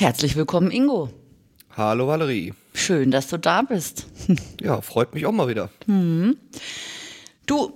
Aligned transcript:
Herzlich 0.00 0.36
willkommen, 0.36 0.70
Ingo. 0.70 1.10
Hallo 1.76 2.06
Valerie. 2.06 2.54
Schön, 2.72 3.10
dass 3.10 3.26
du 3.26 3.36
da 3.36 3.62
bist. 3.62 4.06
Ja, 4.60 4.80
freut 4.80 5.12
mich 5.12 5.26
auch 5.26 5.32
mal 5.32 5.48
wieder. 5.48 5.70
Du, 7.46 7.72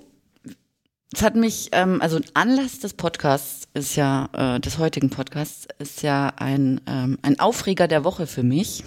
es 1.12 1.20
hat 1.20 1.34
mich, 1.34 1.70
ähm, 1.72 2.00
also 2.00 2.20
Anlass 2.34 2.78
des 2.78 2.94
Podcasts 2.94 3.66
ist 3.74 3.96
ja, 3.96 4.28
äh, 4.34 4.60
des 4.60 4.78
heutigen 4.78 5.10
Podcasts 5.10 5.66
ist 5.80 6.02
ja 6.02 6.32
ein, 6.36 6.80
ähm, 6.86 7.18
ein 7.22 7.40
Aufreger 7.40 7.88
der 7.88 8.04
Woche 8.04 8.28
für 8.28 8.44
mich. 8.44 8.84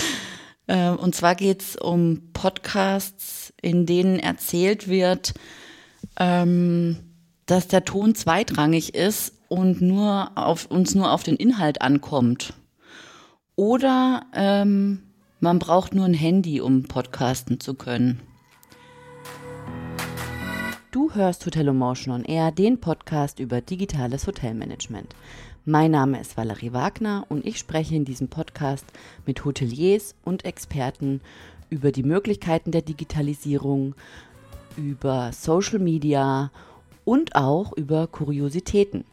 äh, 0.66 0.90
und 0.90 1.14
zwar 1.14 1.34
geht 1.34 1.62
es 1.62 1.76
um 1.76 2.30
Podcasts, 2.34 3.54
in 3.62 3.86
denen 3.86 4.18
erzählt 4.18 4.86
wird, 4.86 5.32
ähm, 6.18 6.98
dass 7.46 7.68
der 7.68 7.86
Ton 7.86 8.14
zweitrangig 8.14 8.94
ist 8.94 9.32
und 9.48 9.80
nur 9.80 10.32
auf 10.34 10.66
uns 10.66 10.94
nur 10.94 11.10
auf 11.10 11.22
den 11.22 11.36
Inhalt 11.36 11.80
ankommt. 11.80 12.52
Oder 13.56 14.26
ähm, 14.34 15.02
man 15.40 15.58
braucht 15.58 15.94
nur 15.94 16.04
ein 16.04 16.12
Handy, 16.12 16.60
um 16.60 16.82
podcasten 16.82 17.58
zu 17.58 17.72
können. 17.72 18.20
Du 20.90 21.14
hörst 21.14 21.46
Hotel 21.46 21.72
Motion 21.72 22.12
on 22.12 22.24
Air, 22.26 22.52
den 22.52 22.80
Podcast 22.80 23.40
über 23.40 23.62
digitales 23.62 24.26
Hotelmanagement. 24.26 25.16
Mein 25.64 25.92
Name 25.92 26.20
ist 26.20 26.36
Valerie 26.36 26.74
Wagner 26.74 27.24
und 27.30 27.46
ich 27.46 27.58
spreche 27.58 27.94
in 27.94 28.04
diesem 28.04 28.28
Podcast 28.28 28.84
mit 29.24 29.42
Hoteliers 29.46 30.14
und 30.22 30.44
Experten 30.44 31.22
über 31.70 31.92
die 31.92 32.02
Möglichkeiten 32.02 32.72
der 32.72 32.82
Digitalisierung, 32.82 33.94
über 34.76 35.32
Social 35.32 35.78
Media 35.78 36.50
und 37.06 37.34
auch 37.34 37.72
über 37.72 38.06
Kuriositäten. 38.06 39.04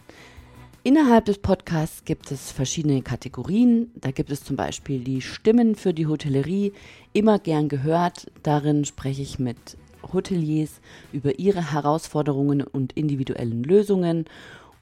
Innerhalb 0.86 1.24
des 1.24 1.38
Podcasts 1.38 2.04
gibt 2.04 2.30
es 2.30 2.52
verschiedene 2.52 3.02
Kategorien. 3.02 3.90
Da 3.96 4.12
gibt 4.12 4.30
es 4.32 4.44
zum 4.44 4.58
Beispiel 4.58 5.02
die 5.02 5.22
Stimmen 5.22 5.76
für 5.76 5.94
die 5.94 6.08
Hotellerie, 6.08 6.74
immer 7.14 7.40
gern 7.40 7.70
gehört. 7.70 8.30
Darin 8.44 8.84
spreche 8.84 9.22
ich 9.22 9.40
mit 9.40 9.78
Hoteliers 10.12 10.82
über 11.14 11.40
ihre 11.40 11.72
Herausforderungen 11.72 12.62
und 12.62 12.92
individuellen 12.94 13.64
Lösungen. 13.64 14.26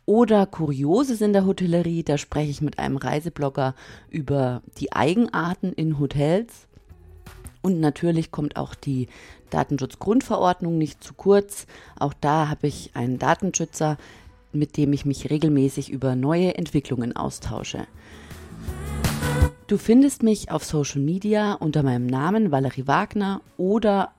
Oder 0.08 0.48
Kurioses 0.48 1.22
in 1.22 1.34
der 1.34 1.45
Hotellerie, 1.45 2.02
da 2.02 2.18
spreche 2.18 2.50
ich 2.50 2.62
mit 2.62 2.80
einem 2.80 2.97
Reiseblogger 2.97 3.75
über 4.09 4.64
die 4.80 4.92
Eigenarten 4.94 5.72
in 5.72 6.00
Hotels. 6.00 6.66
Und 7.62 7.80
natürlich 7.80 8.31
kommt 8.31 8.56
auch 8.56 8.73
die 8.73 9.08
Datenschutzgrundverordnung 9.52 10.80
nicht 10.80 11.03
zu 11.03 11.14
kurz. 11.14 11.68
Auch 12.00 12.16
da 12.20 12.50
habe 12.50 12.66
ich 12.66 12.90
einen 12.95 13.20
Datenschützer, 13.20 13.97
mit 14.53 14.77
dem 14.77 14.94
ich 14.94 15.05
mich 15.05 15.30
regelmäßig 15.30 15.89
über 15.89 16.16
neue 16.16 16.55
Entwicklungen 16.55 17.16
austausche. 17.16 17.88
Du 19.67 19.77
findest 19.77 20.21
mich 20.21 20.52
auf 20.52 20.66
Social 20.66 21.02
Media 21.02 21.53
unter 21.53 21.83
meinem 21.83 22.05
Namen 22.05 22.52
Valerie 22.52 22.88
Wagner 22.88 23.41
oder 23.57 24.11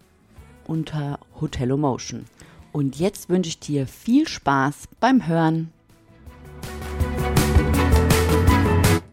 unter 0.67 1.19
Hotelomotion. 1.41 2.25
Und 2.73 2.99
jetzt 2.99 3.29
wünsche 3.29 3.49
ich 3.49 3.59
dir 3.59 3.87
viel 3.87 4.27
Spaß 4.27 4.89
beim 4.99 5.27
Hören. 5.27 5.71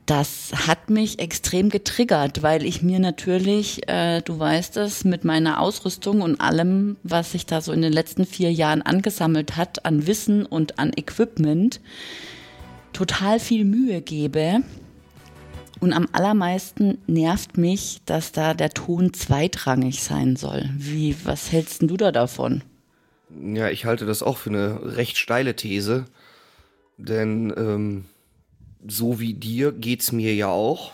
Das 0.09 0.51
hat 0.67 0.89
mich 0.89 1.19
extrem 1.19 1.69
getriggert, 1.69 2.41
weil 2.41 2.65
ich 2.65 2.81
mir 2.81 2.97
natürlich, 2.97 3.87
äh, 3.87 4.21
du 4.21 4.39
weißt 4.39 4.77
es, 4.77 5.05
mit 5.05 5.23
meiner 5.23 5.61
Ausrüstung 5.61 6.21
und 6.21 6.41
allem, 6.41 6.97
was 7.03 7.33
sich 7.33 7.45
da 7.45 7.61
so 7.61 7.71
in 7.71 7.83
den 7.83 7.93
letzten 7.93 8.25
vier 8.25 8.51
Jahren 8.51 8.81
angesammelt 8.81 9.55
hat, 9.55 9.85
an 9.85 10.07
Wissen 10.07 10.47
und 10.47 10.79
an 10.79 10.93
Equipment, 10.95 11.79
total 12.91 13.39
viel 13.39 13.65
Mühe 13.65 14.01
gebe. 14.01 14.63
Und 15.79 15.93
am 15.93 16.07
allermeisten 16.11 16.97
nervt 17.05 17.59
mich, 17.59 18.01
dass 18.05 18.31
da 18.31 18.55
der 18.55 18.71
Ton 18.71 19.13
zweitrangig 19.13 20.01
sein 20.01 20.37
soll. 20.37 20.71
Wie, 20.75 21.15
was 21.23 21.51
hältst 21.51 21.83
du 21.83 21.97
da 21.97 22.11
davon? 22.11 22.63
Ja, 23.39 23.69
ich 23.69 23.85
halte 23.85 24.07
das 24.07 24.23
auch 24.23 24.37
für 24.37 24.49
eine 24.49 24.97
recht 24.97 25.19
steile 25.19 25.55
These, 25.55 26.05
denn 26.97 27.53
ähm, 27.55 28.05
so 28.87 29.19
wie 29.19 29.33
dir 29.33 29.71
geht's 29.71 30.11
mir 30.11 30.33
ja 30.35 30.47
auch 30.47 30.91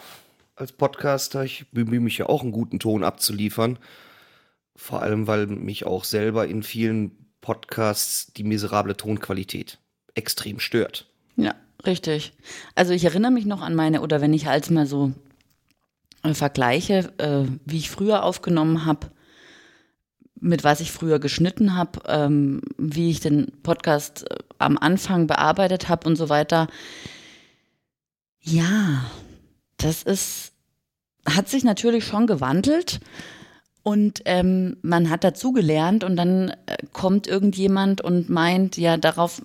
als 0.56 0.72
Podcaster. 0.72 1.44
Ich 1.44 1.66
bemühe 1.72 2.00
mich 2.00 2.18
ja 2.18 2.28
auch 2.28 2.42
einen 2.42 2.52
guten 2.52 2.80
Ton 2.80 3.04
abzuliefern. 3.04 3.78
Vor 4.76 5.02
allem, 5.02 5.28
weil 5.28 5.48
mich 5.48 5.86
auch 5.86 6.04
selber 6.04 6.48
in 6.48 6.64
vielen 6.64 7.12
Podcasts 7.42 8.34
die 8.34 8.44
miserable 8.44 8.98
Tonqualität 8.98 9.78
extrem 10.16 10.60
stört. 10.60 11.08
Ja, 11.36 11.56
richtig. 11.86 12.34
Also 12.74 12.94
ich 12.94 13.06
erinnere 13.06 13.32
mich 13.32 13.46
noch 13.46 13.62
an 13.62 13.76
meine, 13.76 14.02
oder 14.02 14.22
wenn 14.22 14.34
ich 14.34 14.48
als 14.48 14.70
mal 14.70 14.86
so 14.86 15.12
äh, 16.24 16.34
vergleiche, 16.34 17.14
äh, 17.18 17.46
wie 17.66 17.78
ich 17.78 17.90
früher 17.90 18.24
aufgenommen 18.24 18.86
habe, 18.86 19.12
mit 20.40 20.64
was 20.64 20.80
ich 20.80 20.92
früher 20.92 21.20
geschnitten 21.20 21.76
habe, 21.76 22.00
ähm, 22.08 22.62
wie 22.78 23.12
ich 23.12 23.20
den 23.20 23.52
Podcast 23.64 24.30
äh, 24.30 24.38
am 24.58 24.78
Anfang 24.78 25.28
bearbeitet 25.28 25.88
habe 25.88 26.08
und 26.08 26.16
so 26.16 26.30
weiter. 26.30 26.68
Ja, 28.46 29.04
das 29.78 30.04
ist, 30.04 30.52
hat 31.28 31.50
sich 31.50 31.64
natürlich 31.64 32.06
schon 32.06 32.28
gewandelt 32.28 33.00
und 33.82 34.22
ähm, 34.26 34.78
man 34.84 35.10
hat 35.10 35.24
dazugelernt 35.24 36.04
und 36.04 36.16
dann 36.16 36.50
äh, 36.68 36.78
kommt 36.94 37.26
irgendjemand 37.26 38.02
und 38.02 38.30
meint, 38.30 38.78
ja, 38.78 38.98
darauf 38.98 39.42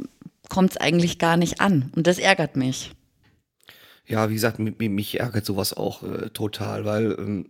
kommt 0.50 0.72
es 0.72 0.76
eigentlich 0.76 1.18
gar 1.18 1.38
nicht 1.38 1.62
an 1.62 1.90
und 1.96 2.06
das 2.06 2.18
ärgert 2.18 2.56
mich. 2.56 2.92
Ja, 4.06 4.28
wie 4.28 4.34
gesagt, 4.34 4.58
mich, 4.58 4.78
mich 4.78 5.18
ärgert 5.18 5.46
sowas 5.46 5.72
auch 5.72 6.02
äh, 6.02 6.28
total, 6.28 6.84
weil 6.84 7.12
ähm, 7.18 7.46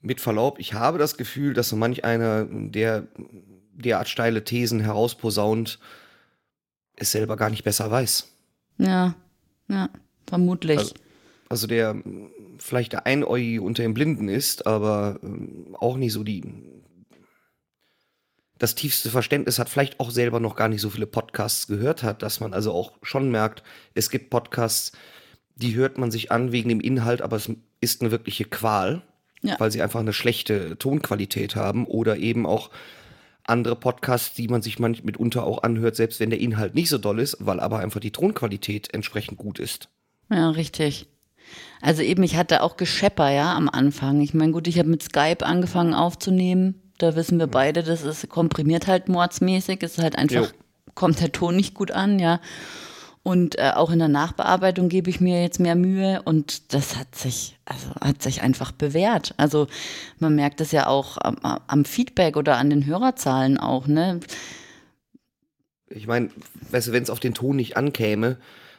mit 0.00 0.20
Verlaub, 0.20 0.60
ich 0.60 0.74
habe 0.74 0.98
das 0.98 1.16
Gefühl, 1.16 1.52
dass 1.52 1.68
so 1.68 1.76
manch 1.76 2.04
einer, 2.04 2.46
der 2.48 3.08
derart 3.72 4.08
steile 4.08 4.44
Thesen 4.44 4.78
herausposaunt, 4.78 5.80
es 6.94 7.10
selber 7.10 7.36
gar 7.36 7.50
nicht 7.50 7.64
besser 7.64 7.90
weiß. 7.90 8.28
Ja, 8.78 9.14
ja. 9.68 9.88
Vermutlich. 10.26 10.78
Also, 10.78 10.94
also 11.48 11.66
der 11.66 12.02
vielleicht 12.58 12.92
der 12.92 13.06
Einäugige 13.06 13.62
unter 13.62 13.82
den 13.82 13.94
Blinden 13.94 14.28
ist, 14.28 14.66
aber 14.66 15.18
ähm, 15.22 15.76
auch 15.78 15.96
nicht 15.96 16.12
so 16.12 16.22
die 16.22 16.42
das 18.58 18.76
tiefste 18.76 19.10
Verständnis 19.10 19.58
hat, 19.58 19.68
vielleicht 19.68 19.98
auch 19.98 20.12
selber 20.12 20.38
noch 20.38 20.54
gar 20.54 20.68
nicht 20.68 20.80
so 20.80 20.88
viele 20.88 21.08
Podcasts 21.08 21.66
gehört 21.66 22.04
hat, 22.04 22.22
dass 22.22 22.38
man 22.38 22.54
also 22.54 22.72
auch 22.72 22.92
schon 23.02 23.28
merkt, 23.28 23.64
es 23.94 24.08
gibt 24.08 24.30
Podcasts, 24.30 24.92
die 25.56 25.74
hört 25.74 25.98
man 25.98 26.12
sich 26.12 26.30
an 26.30 26.52
wegen 26.52 26.68
dem 26.68 26.80
Inhalt, 26.80 27.22
aber 27.22 27.36
es 27.36 27.50
ist 27.80 28.00
eine 28.00 28.12
wirkliche 28.12 28.44
Qual, 28.44 29.02
ja. 29.42 29.58
weil 29.58 29.72
sie 29.72 29.82
einfach 29.82 29.98
eine 29.98 30.12
schlechte 30.12 30.78
Tonqualität 30.78 31.56
haben 31.56 31.86
oder 31.86 32.18
eben 32.18 32.46
auch 32.46 32.70
andere 33.42 33.74
Podcasts, 33.74 34.34
die 34.36 34.46
man 34.46 34.62
sich 34.62 34.78
manchmal 34.78 35.06
mitunter 35.06 35.42
auch 35.42 35.64
anhört, 35.64 35.96
selbst 35.96 36.20
wenn 36.20 36.30
der 36.30 36.38
Inhalt 36.38 36.76
nicht 36.76 36.88
so 36.88 36.98
doll 36.98 37.18
ist, 37.18 37.38
weil 37.40 37.58
aber 37.58 37.80
einfach 37.80 37.98
die 37.98 38.12
Tonqualität 38.12 38.94
entsprechend 38.94 39.38
gut 39.38 39.58
ist. 39.58 39.88
Ja, 40.32 40.50
richtig. 40.50 41.08
Also 41.80 42.02
eben, 42.02 42.22
ich 42.22 42.36
hatte 42.36 42.62
auch 42.62 42.76
Geschepper, 42.76 43.30
ja, 43.30 43.54
am 43.54 43.68
Anfang. 43.68 44.20
Ich 44.20 44.34
meine, 44.34 44.52
gut, 44.52 44.68
ich 44.68 44.78
habe 44.78 44.88
mit 44.88 45.02
Skype 45.02 45.44
angefangen 45.44 45.94
aufzunehmen. 45.94 46.80
Da 46.98 47.16
wissen 47.16 47.38
wir 47.38 47.48
beide, 47.48 47.82
das 47.82 48.02
ist 48.02 48.28
komprimiert 48.28 48.86
halt 48.86 49.08
mordsmäßig. 49.08 49.82
Es 49.82 49.98
ist 49.98 50.04
halt 50.04 50.16
einfach, 50.16 50.46
jo. 50.46 50.48
kommt 50.94 51.20
der 51.20 51.32
Ton 51.32 51.56
nicht 51.56 51.74
gut 51.74 51.90
an, 51.90 52.18
ja. 52.18 52.40
Und 53.24 53.58
äh, 53.58 53.72
auch 53.74 53.90
in 53.90 54.00
der 54.00 54.08
Nachbearbeitung 54.08 54.88
gebe 54.88 55.08
ich 55.08 55.20
mir 55.20 55.42
jetzt 55.42 55.60
mehr 55.60 55.76
Mühe 55.76 56.22
und 56.24 56.74
das 56.74 56.96
hat 56.96 57.14
sich, 57.14 57.56
also 57.64 57.90
hat 58.00 58.20
sich 58.20 58.42
einfach 58.42 58.72
bewährt. 58.72 59.34
Also 59.36 59.68
man 60.18 60.34
merkt 60.34 60.60
es 60.60 60.72
ja 60.72 60.88
auch 60.88 61.18
am, 61.20 61.36
am 61.42 61.84
Feedback 61.84 62.36
oder 62.36 62.56
an 62.56 62.70
den 62.70 62.84
Hörerzahlen 62.84 63.58
auch, 63.58 63.86
ne? 63.86 64.18
Ich 65.88 66.06
meine, 66.06 66.30
weißt 66.70 66.88
du, 66.88 66.92
wenn 66.92 67.02
es 67.02 67.10
auf 67.10 67.20
den 67.20 67.34
Ton 67.34 67.56
nicht 67.56 67.76
ankäme, 67.76 68.38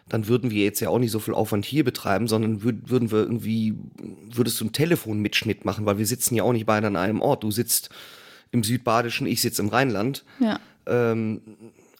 dann 0.09 0.27
würden 0.27 0.51
wir 0.51 0.63
jetzt 0.63 0.79
ja 0.79 0.89
auch 0.89 0.99
nicht 0.99 1.11
so 1.11 1.19
viel 1.19 1.33
Aufwand 1.33 1.65
hier 1.65 1.83
betreiben, 1.83 2.27
sondern 2.27 2.63
würd, 2.63 2.89
würden 2.89 3.11
wir 3.11 3.19
irgendwie, 3.19 3.75
würdest 4.31 4.59
du 4.59 4.65
einen 4.65 4.73
Telefonmitschnitt 4.73 5.65
machen, 5.65 5.85
weil 5.85 5.97
wir 5.97 6.05
sitzen 6.05 6.35
ja 6.35 6.43
auch 6.43 6.51
nicht 6.51 6.65
beide 6.65 6.87
an 6.87 6.95
einem 6.95 7.21
Ort. 7.21 7.43
Du 7.43 7.51
sitzt 7.51 7.89
im 8.51 8.63
Südbadischen, 8.63 9.27
ich 9.27 9.41
sitze 9.41 9.61
im 9.61 9.69
Rheinland. 9.69 10.25
Ja. 10.39 10.59
Ähm, 10.85 11.41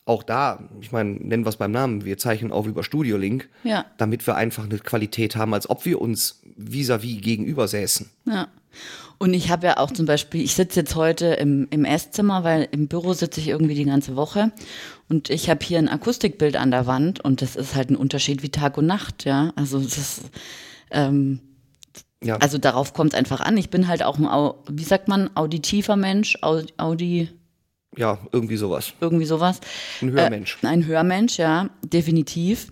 auch 0.05 0.23
da, 0.23 0.69
ich 0.81 0.91
meine, 0.91 1.11
nennen 1.11 1.45
wir 1.45 1.50
es 1.50 1.55
beim 1.55 1.71
Namen, 1.71 2.03
wir 2.03 2.17
zeichnen 2.17 2.51
auf 2.51 2.67
über 2.67 2.83
Studio 2.83 3.17
Link, 3.17 3.50
ja. 3.63 3.85
damit 3.97 4.27
wir 4.27 4.35
einfach 4.35 4.65
eine 4.65 4.77
Qualität 4.79 5.35
haben, 5.35 5.53
als 5.53 5.69
ob 5.69 5.85
wir 5.85 6.01
uns 6.01 6.41
vis-à-vis 6.57 7.17
-vis 7.17 7.21
gegenüber 7.21 7.67
säßen. 7.67 8.09
Ja. 8.25 8.47
Und 9.19 9.33
ich 9.33 9.50
habe 9.50 9.67
ja 9.67 9.77
auch 9.77 9.91
zum 9.91 10.05
Beispiel, 10.05 10.41
ich 10.41 10.55
sitze 10.55 10.81
jetzt 10.81 10.95
heute 10.95 11.27
im, 11.27 11.67
im 11.69 11.85
Esszimmer, 11.85 12.44
weil 12.44 12.67
im 12.71 12.88
Büro 12.88 13.13
sitze 13.13 13.39
ich 13.39 13.47
irgendwie 13.47 13.75
die 13.75 13.85
ganze 13.85 14.15
Woche. 14.15 14.51
Und 15.07 15.29
ich 15.29 15.50
habe 15.50 15.63
hier 15.63 15.77
ein 15.77 15.88
Akustikbild 15.88 16.57
an 16.57 16.71
der 16.71 16.88
Wand 16.88 17.23
und 17.23 17.41
das 17.41 17.55
ist 17.55 17.75
halt 17.75 17.89
ein 17.89 17.95
Unterschied 17.95 18.44
wie 18.44 18.50
Tag 18.50 18.77
und 18.77 18.88
Nacht, 18.88 19.23
ja. 19.23 19.53
Also 19.55 19.79
das 19.79 20.21
ähm, 20.91 21.39
ja. 22.23 22.38
Also 22.38 22.57
darauf 22.57 22.94
kommt 22.94 23.13
es 23.13 23.19
einfach 23.19 23.41
an. 23.41 23.57
Ich 23.57 23.69
bin 23.69 23.88
halt 23.88 24.03
auch 24.03 24.17
ein, 24.17 24.53
wie 24.69 24.83
sagt 24.83 25.07
man, 25.07 25.29
auditiver 25.35 25.95
Mensch, 25.95 26.38
Audi. 26.41 27.29
Ja, 27.98 28.19
irgendwie 28.31 28.57
sowas. 28.57 28.94
Irgendwie 29.01 29.25
sowas. 29.25 29.60
Ein 30.01 30.12
Hörmensch. 30.12 30.57
Äh, 30.62 30.68
ein 30.68 30.86
Hörmensch, 30.86 31.38
ja, 31.38 31.69
definitiv. 31.84 32.68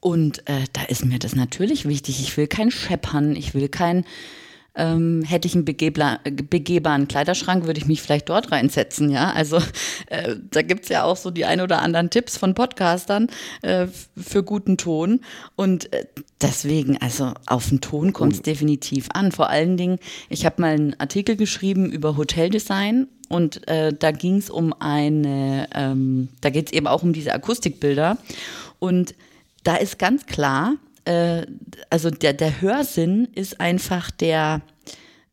Und 0.00 0.46
äh, 0.48 0.64
da 0.72 0.82
ist 0.82 1.04
mir 1.04 1.18
das 1.18 1.34
natürlich 1.34 1.88
wichtig. 1.88 2.20
Ich 2.20 2.36
will 2.36 2.46
kein 2.46 2.70
Scheppern, 2.70 3.34
ich 3.34 3.54
will 3.54 3.68
kein 3.68 4.04
ähm, 4.76 5.22
hätte 5.22 5.48
ich 5.48 5.54
einen 5.54 5.64
begehbaren 5.64 7.08
Kleiderschrank, 7.08 7.66
würde 7.66 7.80
ich 7.80 7.86
mich 7.86 8.02
vielleicht 8.02 8.28
dort 8.28 8.52
reinsetzen, 8.52 9.10
ja. 9.10 9.32
Also 9.32 9.56
äh, 10.08 10.36
da 10.50 10.62
gibt's 10.62 10.88
ja 10.88 11.04
auch 11.04 11.16
so 11.16 11.30
die 11.30 11.44
ein 11.44 11.60
oder 11.60 11.80
anderen 11.82 12.10
Tipps 12.10 12.36
von 12.36 12.54
Podcastern 12.54 13.28
äh, 13.62 13.86
für 14.16 14.42
guten 14.42 14.76
Ton. 14.76 15.20
Und 15.56 15.92
äh, 15.92 16.04
deswegen, 16.40 16.98
also 16.98 17.32
auf 17.46 17.70
den 17.70 17.80
Ton 17.80 18.12
kommt 18.12 18.34
es 18.34 18.42
definitiv 18.42 19.08
an. 19.14 19.32
Vor 19.32 19.48
allen 19.48 19.76
Dingen, 19.76 19.98
ich 20.28 20.44
habe 20.44 20.60
mal 20.60 20.74
einen 20.74 21.00
Artikel 21.00 21.36
geschrieben 21.36 21.90
über 21.90 22.16
Hoteldesign 22.16 23.08
und 23.28 23.66
äh, 23.68 23.92
da 23.92 24.10
ging 24.10 24.36
es 24.36 24.50
um 24.50 24.72
eine, 24.78 25.68
ähm, 25.74 26.28
da 26.40 26.50
geht 26.50 26.66
es 26.66 26.72
eben 26.72 26.86
auch 26.86 27.02
um 27.02 27.12
diese 27.12 27.32
Akustikbilder. 27.32 28.18
Und 28.78 29.14
da 29.64 29.76
ist 29.76 29.98
ganz 29.98 30.26
klar, 30.26 30.74
äh, 31.04 31.46
also 31.90 32.10
der, 32.10 32.32
der 32.34 32.60
Hörsinn 32.60 33.28
ist 33.34 33.60
einfach 33.60 34.10
der, 34.10 34.62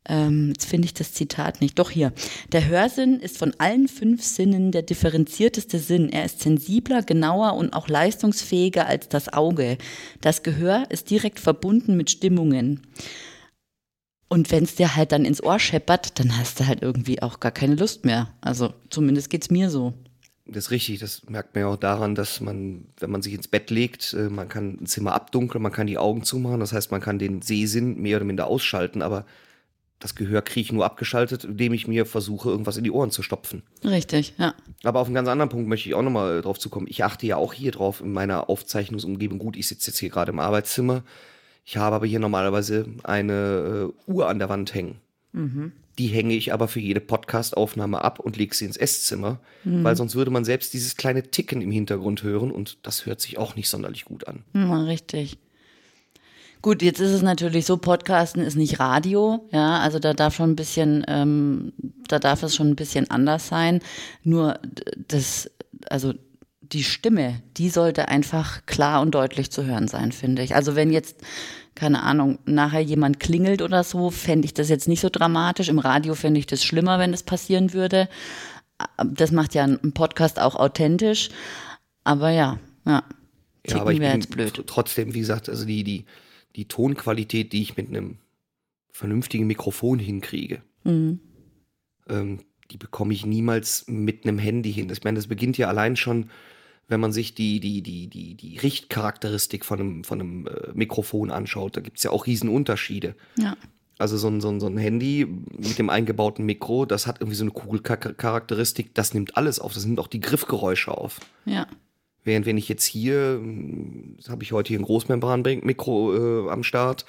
ähm, 0.08 0.48
jetzt 0.48 0.66
finde 0.66 0.86
ich 0.86 0.94
das 0.94 1.12
Zitat 1.12 1.60
nicht, 1.60 1.78
doch 1.78 1.90
hier. 1.90 2.12
Der 2.52 2.66
Hörsinn 2.66 3.20
ist 3.20 3.38
von 3.38 3.54
allen 3.58 3.86
fünf 3.86 4.22
Sinnen 4.22 4.72
der 4.72 4.82
differenzierteste 4.82 5.78
Sinn. 5.78 6.08
Er 6.08 6.24
ist 6.24 6.40
sensibler, 6.40 7.02
genauer 7.02 7.54
und 7.54 7.74
auch 7.74 7.88
leistungsfähiger 7.88 8.86
als 8.86 9.08
das 9.08 9.32
Auge. 9.32 9.78
Das 10.20 10.42
Gehör 10.42 10.84
ist 10.88 11.10
direkt 11.10 11.38
verbunden 11.38 11.96
mit 11.96 12.10
Stimmungen. 12.10 12.80
Und 14.28 14.50
wenn 14.50 14.64
es 14.64 14.74
dir 14.74 14.96
halt 14.96 15.12
dann 15.12 15.24
ins 15.24 15.42
Ohr 15.42 15.58
scheppert, 15.58 16.18
dann 16.18 16.36
hast 16.36 16.60
du 16.60 16.66
halt 16.66 16.82
irgendwie 16.82 17.22
auch 17.22 17.40
gar 17.40 17.52
keine 17.52 17.74
Lust 17.74 18.04
mehr. 18.04 18.30
Also 18.40 18.74
zumindest 18.90 19.30
geht 19.30 19.42
es 19.42 19.50
mir 19.50 19.70
so. 19.70 19.94
Das 20.46 20.66
ist 20.66 20.70
richtig, 20.70 20.98
das 20.98 21.22
merkt 21.28 21.54
man 21.54 21.62
ja 21.62 21.68
auch 21.68 21.76
daran, 21.76 22.14
dass 22.14 22.40
man, 22.40 22.86
wenn 22.98 23.10
man 23.10 23.22
sich 23.22 23.32
ins 23.32 23.48
Bett 23.48 23.70
legt, 23.70 24.12
äh, 24.12 24.28
man 24.28 24.48
kann 24.48 24.78
ein 24.80 24.86
Zimmer 24.86 25.14
abdunkeln, 25.14 25.62
man 25.62 25.72
kann 25.72 25.86
die 25.86 25.96
Augen 25.96 26.22
zumachen, 26.22 26.60
das 26.60 26.72
heißt, 26.74 26.90
man 26.90 27.00
kann 27.00 27.18
den 27.18 27.40
Sehsinn 27.40 28.00
mehr 28.00 28.18
oder 28.18 28.26
minder 28.26 28.46
ausschalten, 28.46 29.00
aber 29.00 29.24
das 30.00 30.14
Gehör 30.14 30.42
kriege 30.42 30.66
ich 30.66 30.72
nur 30.72 30.84
abgeschaltet, 30.84 31.44
indem 31.44 31.72
ich 31.72 31.88
mir 31.88 32.04
versuche, 32.04 32.50
irgendwas 32.50 32.76
in 32.76 32.84
die 32.84 32.90
Ohren 32.90 33.10
zu 33.10 33.22
stopfen. 33.22 33.62
Richtig, 33.82 34.34
ja. 34.36 34.54
Aber 34.82 35.00
auf 35.00 35.06
einen 35.06 35.14
ganz 35.14 35.28
anderen 35.28 35.48
Punkt 35.48 35.66
möchte 35.66 35.88
ich 35.88 35.94
auch 35.94 36.02
nochmal 36.02 36.42
drauf 36.42 36.58
zukommen. 36.58 36.88
Ich 36.90 37.02
achte 37.04 37.26
ja 37.26 37.36
auch 37.36 37.54
hier 37.54 37.72
drauf 37.72 38.02
in 38.02 38.12
meiner 38.12 38.50
Aufzeichnungsumgebung. 38.50 39.38
Gut, 39.38 39.56
ich 39.56 39.66
sitze 39.66 39.90
jetzt 39.90 39.98
hier 39.98 40.10
gerade 40.10 40.30
im 40.32 40.40
Arbeitszimmer. 40.40 41.04
Ich 41.64 41.76
habe 41.76 41.96
aber 41.96 42.06
hier 42.06 42.20
normalerweise 42.20 42.86
eine 43.02 43.92
äh, 44.08 44.10
Uhr 44.10 44.28
an 44.28 44.38
der 44.38 44.48
Wand 44.48 44.74
hängen. 44.74 44.96
Mhm. 45.32 45.72
Die 45.98 46.08
hänge 46.08 46.34
ich 46.34 46.52
aber 46.52 46.68
für 46.68 46.80
jede 46.80 47.00
Podcast-Aufnahme 47.00 48.02
ab 48.02 48.18
und 48.18 48.36
lege 48.36 48.54
sie 48.54 48.64
ins 48.64 48.76
Esszimmer, 48.76 49.38
mhm. 49.62 49.84
weil 49.84 49.96
sonst 49.96 50.16
würde 50.16 50.30
man 50.30 50.44
selbst 50.44 50.74
dieses 50.74 50.96
kleine 50.96 51.22
Ticken 51.22 51.62
im 51.62 51.70
Hintergrund 51.70 52.22
hören 52.22 52.50
und 52.50 52.78
das 52.82 53.06
hört 53.06 53.20
sich 53.20 53.38
auch 53.38 53.54
nicht 53.54 53.68
sonderlich 53.68 54.04
gut 54.04 54.26
an. 54.26 54.42
Ja, 54.54 54.82
richtig. 54.82 55.38
Gut, 56.62 56.82
jetzt 56.82 56.98
ist 56.98 57.10
es 57.10 57.22
natürlich 57.22 57.66
so, 57.66 57.76
Podcasten 57.76 58.42
ist 58.42 58.56
nicht 58.56 58.80
Radio, 58.80 59.46
ja, 59.52 59.80
also 59.80 59.98
da 59.98 60.14
darf 60.14 60.34
schon 60.34 60.52
ein 60.52 60.56
bisschen, 60.56 61.04
ähm, 61.08 61.74
da 62.08 62.18
darf 62.18 62.42
es 62.42 62.56
schon 62.56 62.68
ein 62.68 62.76
bisschen 62.76 63.10
anders 63.10 63.48
sein. 63.48 63.80
Nur 64.22 64.58
das, 65.06 65.50
also 65.90 66.14
die 66.72 66.84
Stimme, 66.84 67.42
die 67.56 67.68
sollte 67.68 68.08
einfach 68.08 68.64
klar 68.66 69.00
und 69.02 69.14
deutlich 69.14 69.50
zu 69.50 69.64
hören 69.64 69.88
sein, 69.88 70.12
finde 70.12 70.42
ich. 70.42 70.54
Also 70.54 70.76
wenn 70.76 70.90
jetzt 70.90 71.22
keine 71.74 72.02
Ahnung, 72.02 72.38
nachher 72.44 72.80
jemand 72.80 73.18
klingelt 73.18 73.60
oder 73.60 73.82
so, 73.82 74.10
fände 74.10 74.46
ich 74.46 74.54
das 74.54 74.68
jetzt 74.68 74.86
nicht 74.86 75.00
so 75.00 75.08
dramatisch. 75.08 75.68
Im 75.68 75.80
Radio 75.80 76.14
fände 76.14 76.38
ich 76.38 76.46
das 76.46 76.64
schlimmer, 76.64 76.98
wenn 76.98 77.10
das 77.10 77.24
passieren 77.24 77.72
würde. 77.72 78.08
Das 79.04 79.32
macht 79.32 79.54
ja 79.54 79.64
ein 79.64 79.92
Podcast 79.92 80.38
auch 80.38 80.54
authentisch. 80.54 81.30
Aber 82.04 82.30
ja, 82.30 82.58
ja. 82.86 83.02
Ja, 83.66 83.80
aber 83.80 83.92
ich 83.92 83.98
bin 83.98 84.20
blöd. 84.20 84.62
trotzdem, 84.66 85.14
wie 85.14 85.20
gesagt, 85.20 85.48
also 85.48 85.64
die, 85.64 85.84
die, 85.84 86.04
die 86.54 86.68
Tonqualität, 86.68 87.52
die 87.52 87.62
ich 87.62 87.76
mit 87.76 87.88
einem 87.88 88.18
vernünftigen 88.92 89.46
Mikrofon 89.46 89.98
hinkriege, 89.98 90.60
mhm. 90.84 91.18
ähm, 92.08 92.40
die 92.70 92.76
bekomme 92.76 93.14
ich 93.14 93.24
niemals 93.24 93.86
mit 93.88 94.24
einem 94.24 94.38
Handy 94.38 94.72
hin. 94.72 94.90
Ich 94.90 95.02
meine, 95.02 95.16
das 95.16 95.28
beginnt 95.28 95.56
ja 95.56 95.68
allein 95.68 95.96
schon 95.96 96.30
wenn 96.88 97.00
man 97.00 97.12
sich 97.12 97.34
die, 97.34 97.60
die, 97.60 97.82
die, 97.82 98.08
die, 98.08 98.34
die 98.34 98.58
Richtcharakteristik 98.58 99.64
von 99.64 99.80
einem, 99.80 100.04
von 100.04 100.20
einem 100.20 100.46
äh, 100.46 100.72
Mikrofon 100.74 101.30
anschaut, 101.30 101.76
da 101.76 101.80
gibt 101.80 101.98
es 101.98 102.04
ja 102.04 102.10
auch 102.10 102.26
Riesenunterschiede. 102.26 103.14
Ja. 103.38 103.56
Also 103.98 104.16
so 104.16 104.28
ein, 104.28 104.40
so, 104.40 104.48
ein, 104.48 104.60
so 104.60 104.66
ein 104.66 104.76
Handy 104.76 105.26
mit 105.26 105.78
dem 105.78 105.88
eingebauten 105.88 106.44
Mikro, 106.44 106.84
das 106.84 107.06
hat 107.06 107.20
irgendwie 107.20 107.36
so 107.36 107.44
eine 107.44 107.52
Kugelcharakteristik, 107.52 108.94
das 108.94 109.14
nimmt 109.14 109.36
alles 109.36 109.60
auf, 109.60 109.72
das 109.72 109.84
nimmt 109.84 110.00
auch 110.00 110.08
die 110.08 110.20
Griffgeräusche 110.20 110.90
auf. 110.96 111.20
Ja. 111.44 111.66
Während 112.24 112.46
wenn 112.46 112.58
ich 112.58 112.68
jetzt 112.68 112.84
hier, 112.84 113.40
habe 114.28 114.42
ich 114.42 114.52
heute 114.52 114.68
hier 114.68 114.80
ein 114.80 114.84
Großmembran-Mikro 114.84 116.46
äh, 116.46 116.50
am 116.50 116.64
Start, 116.64 117.04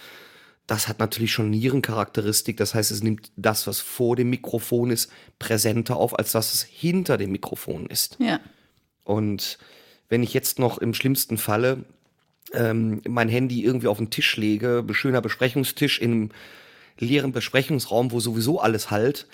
das 0.67 0.87
hat 0.87 0.99
natürlich 0.99 1.31
schon 1.31 1.49
Nierencharakteristik, 1.51 2.57
das 2.57 2.73
heißt, 2.73 2.91
es 2.91 3.03
nimmt 3.03 3.31
das, 3.35 3.67
was 3.67 3.79
vor 3.79 4.15
dem 4.15 4.29
Mikrofon 4.29 4.89
ist, 4.89 5.11
präsenter 5.39 5.95
auf, 5.95 6.17
als 6.17 6.33
was 6.33 6.53
es 6.53 6.63
hinter 6.63 7.17
dem 7.17 7.31
Mikrofon 7.31 7.85
ist. 7.87 8.17
Ja. 8.19 8.39
Und 9.05 9.57
wenn 10.09 10.21
ich 10.21 10.33
jetzt 10.33 10.59
noch 10.59 10.79
im 10.79 10.93
schlimmsten 10.93 11.37
Falle 11.37 11.85
ähm, 12.53 13.01
mein 13.07 13.29
Handy 13.29 13.63
irgendwie 13.63 13.87
auf 13.87 13.97
den 13.97 14.09
Tisch 14.09 14.35
lege, 14.35 14.83
schöner 14.91 15.21
Besprechungstisch 15.21 15.99
in 15.99 16.11
einem 16.11 16.31
leeren 16.99 17.31
Besprechungsraum, 17.31 18.11
wo 18.11 18.19
sowieso 18.19 18.59
alles 18.59 18.91
halt, 18.91 19.27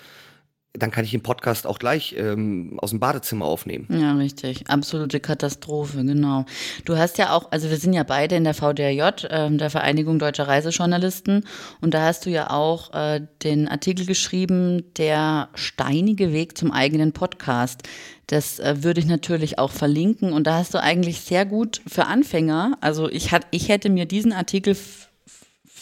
dann 0.74 0.90
kann 0.90 1.04
ich 1.04 1.10
den 1.10 1.22
Podcast 1.22 1.66
auch 1.66 1.78
gleich 1.78 2.14
ähm, 2.16 2.78
aus 2.80 2.90
dem 2.90 3.00
Badezimmer 3.00 3.44
aufnehmen. 3.44 3.86
Ja, 3.90 4.14
richtig. 4.14 4.64
Absolute 4.68 5.20
Katastrophe, 5.20 6.02
genau. 6.02 6.46
Du 6.86 6.96
hast 6.96 7.18
ja 7.18 7.34
auch, 7.34 7.52
also 7.52 7.68
wir 7.68 7.76
sind 7.76 7.92
ja 7.92 8.04
beide 8.04 8.36
in 8.36 8.44
der 8.44 8.54
VDRJ, 8.54 9.26
äh, 9.28 9.50
der 9.50 9.68
Vereinigung 9.68 10.18
Deutscher 10.18 10.48
Reisejournalisten, 10.48 11.44
und 11.82 11.92
da 11.92 12.06
hast 12.06 12.24
du 12.24 12.30
ja 12.30 12.50
auch 12.50 12.94
äh, 12.94 13.20
den 13.42 13.68
Artikel 13.68 14.06
geschrieben, 14.06 14.84
der 14.96 15.50
steinige 15.54 16.32
Weg 16.32 16.56
zum 16.56 16.72
eigenen 16.72 17.12
Podcast. 17.12 17.82
Das 18.28 18.58
äh, 18.58 18.82
würde 18.82 19.00
ich 19.00 19.06
natürlich 19.06 19.58
auch 19.58 19.72
verlinken. 19.72 20.32
Und 20.32 20.46
da 20.46 20.56
hast 20.56 20.72
du 20.72 20.80
eigentlich 20.80 21.20
sehr 21.20 21.44
gut 21.44 21.82
für 21.86 22.06
Anfänger, 22.06 22.78
also 22.80 23.10
ich, 23.10 23.30
hat, 23.30 23.46
ich 23.50 23.68
hätte 23.68 23.90
mir 23.90 24.06
diesen 24.06 24.32
Artikel 24.32 24.74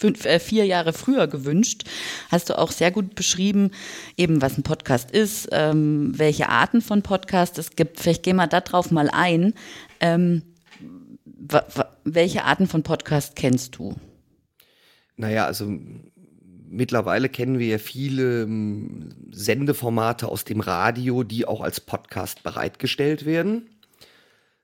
fünf, 0.00 0.25
äh, 0.25 0.41
vier 0.41 0.64
Jahre 0.64 0.93
früher 0.93 1.26
gewünscht. 1.26 1.85
Hast 2.31 2.49
du 2.49 2.58
auch 2.58 2.73
sehr 2.73 2.91
gut 2.91 3.14
beschrieben, 3.14 3.70
eben 4.17 4.41
was 4.41 4.56
ein 4.56 4.62
Podcast 4.62 5.11
ist, 5.11 5.49
ähm, 5.52 6.19
welche 6.19 6.49
Arten 6.49 6.81
von 6.81 7.02
Podcasts 7.02 7.58
es 7.58 7.76
gibt. 7.76 8.00
Vielleicht 8.00 8.23
gehen 8.23 8.37
wir 8.37 8.47
darauf 8.47 8.91
mal 8.91 9.11
ein. 9.11 9.52
Ähm, 10.00 10.43
welche 12.05 12.44
Arten 12.44 12.67
von 12.67 12.82
Podcast 12.82 13.37
kennst 13.37 13.76
du? 13.76 13.94
Naja, 15.17 15.44
also 15.44 15.70
mittlerweile 16.69 17.28
kennen 17.28 17.59
wir 17.59 17.66
ja 17.66 17.78
viele 17.78 18.42
ähm, 18.42 19.11
Sendeformate 19.30 20.28
aus 20.28 20.45
dem 20.45 20.61
Radio, 20.61 21.25
die 21.25 21.47
auch 21.47 21.61
als 21.61 21.80
Podcast 21.80 22.42
bereitgestellt 22.42 23.26
werden. 23.26 23.69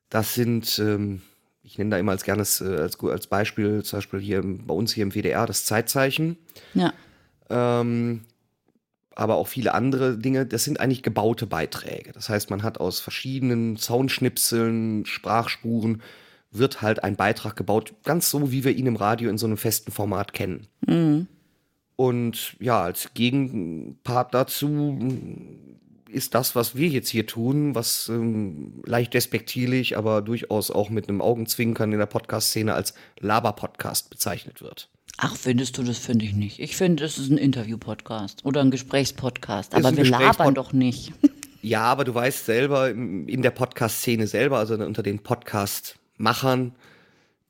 Das 0.08 0.34
sind 0.34 0.78
ähm, 0.78 1.20
ich 1.66 1.78
nenne 1.78 1.90
da 1.90 1.98
immer 1.98 2.12
als 2.12 2.24
gerne 2.24 2.40
als, 2.40 2.62
als 2.62 3.26
Beispiel, 3.26 3.82
zum 3.82 3.96
Beispiel 3.98 4.20
hier 4.20 4.42
bei 4.42 4.72
uns 4.72 4.92
hier 4.92 5.02
im 5.02 5.14
WDR 5.14 5.46
das 5.46 5.64
Zeitzeichen. 5.64 6.38
Ja. 6.74 6.92
Ähm, 7.50 8.22
aber 9.16 9.36
auch 9.36 9.48
viele 9.48 9.74
andere 9.74 10.16
Dinge, 10.16 10.46
das 10.46 10.64
sind 10.64 10.78
eigentlich 10.78 11.02
gebaute 11.02 11.46
Beiträge. 11.46 12.12
Das 12.12 12.28
heißt, 12.28 12.50
man 12.50 12.62
hat 12.62 12.78
aus 12.78 13.00
verschiedenen 13.00 13.76
Soundschnipseln, 13.76 15.06
Sprachspuren, 15.06 16.02
wird 16.52 16.82
halt 16.82 17.02
ein 17.02 17.16
Beitrag 17.16 17.56
gebaut, 17.56 17.94
ganz 18.04 18.30
so, 18.30 18.52
wie 18.52 18.62
wir 18.62 18.76
ihn 18.76 18.86
im 18.86 18.96
Radio 18.96 19.28
in 19.28 19.38
so 19.38 19.46
einem 19.46 19.56
festen 19.56 19.90
Format 19.90 20.32
kennen. 20.32 20.68
Mhm. 20.86 21.26
Und 21.96 22.56
ja, 22.60 22.82
als 22.82 23.12
Gegenpart 23.14 24.34
dazu 24.34 24.98
ist 26.16 26.34
das, 26.34 26.56
was 26.56 26.74
wir 26.74 26.88
jetzt 26.88 27.10
hier 27.10 27.26
tun, 27.26 27.74
was 27.74 28.08
ähm, 28.08 28.82
leicht 28.86 29.12
despektierlich, 29.12 29.98
aber 29.98 30.22
durchaus 30.22 30.70
auch 30.70 30.88
mit 30.88 31.08
einem 31.08 31.20
Augenzwinkern 31.20 31.92
in 31.92 31.98
der 31.98 32.06
Podcast-Szene 32.06 32.72
als 32.72 32.94
Laber-Podcast 33.20 34.08
bezeichnet 34.08 34.62
wird. 34.62 34.88
Ach, 35.18 35.36
findest 35.36 35.76
du 35.76 35.82
das? 35.82 35.98
Finde 35.98 36.24
ich 36.24 36.32
nicht. 36.32 36.58
Ich 36.58 36.74
finde, 36.74 37.04
es 37.04 37.18
ist 37.18 37.30
ein 37.30 37.36
Interview-Podcast 37.36 38.44
oder 38.44 38.62
ein 38.62 38.70
Gesprächspodcast. 38.70 39.74
Aber 39.74 39.94
wir 39.94 40.04
labern 40.04 40.54
doch 40.54 40.72
nicht. 40.72 41.12
Ja, 41.62 41.80
aber 41.82 42.04
du 42.04 42.14
weißt 42.14 42.46
selber, 42.46 42.90
in 42.90 43.42
der 43.42 43.50
Podcast-Szene 43.50 44.28
selber, 44.28 44.58
also 44.58 44.74
unter 44.74 45.02
den 45.02 45.18
Podcast-Machern, 45.18 46.76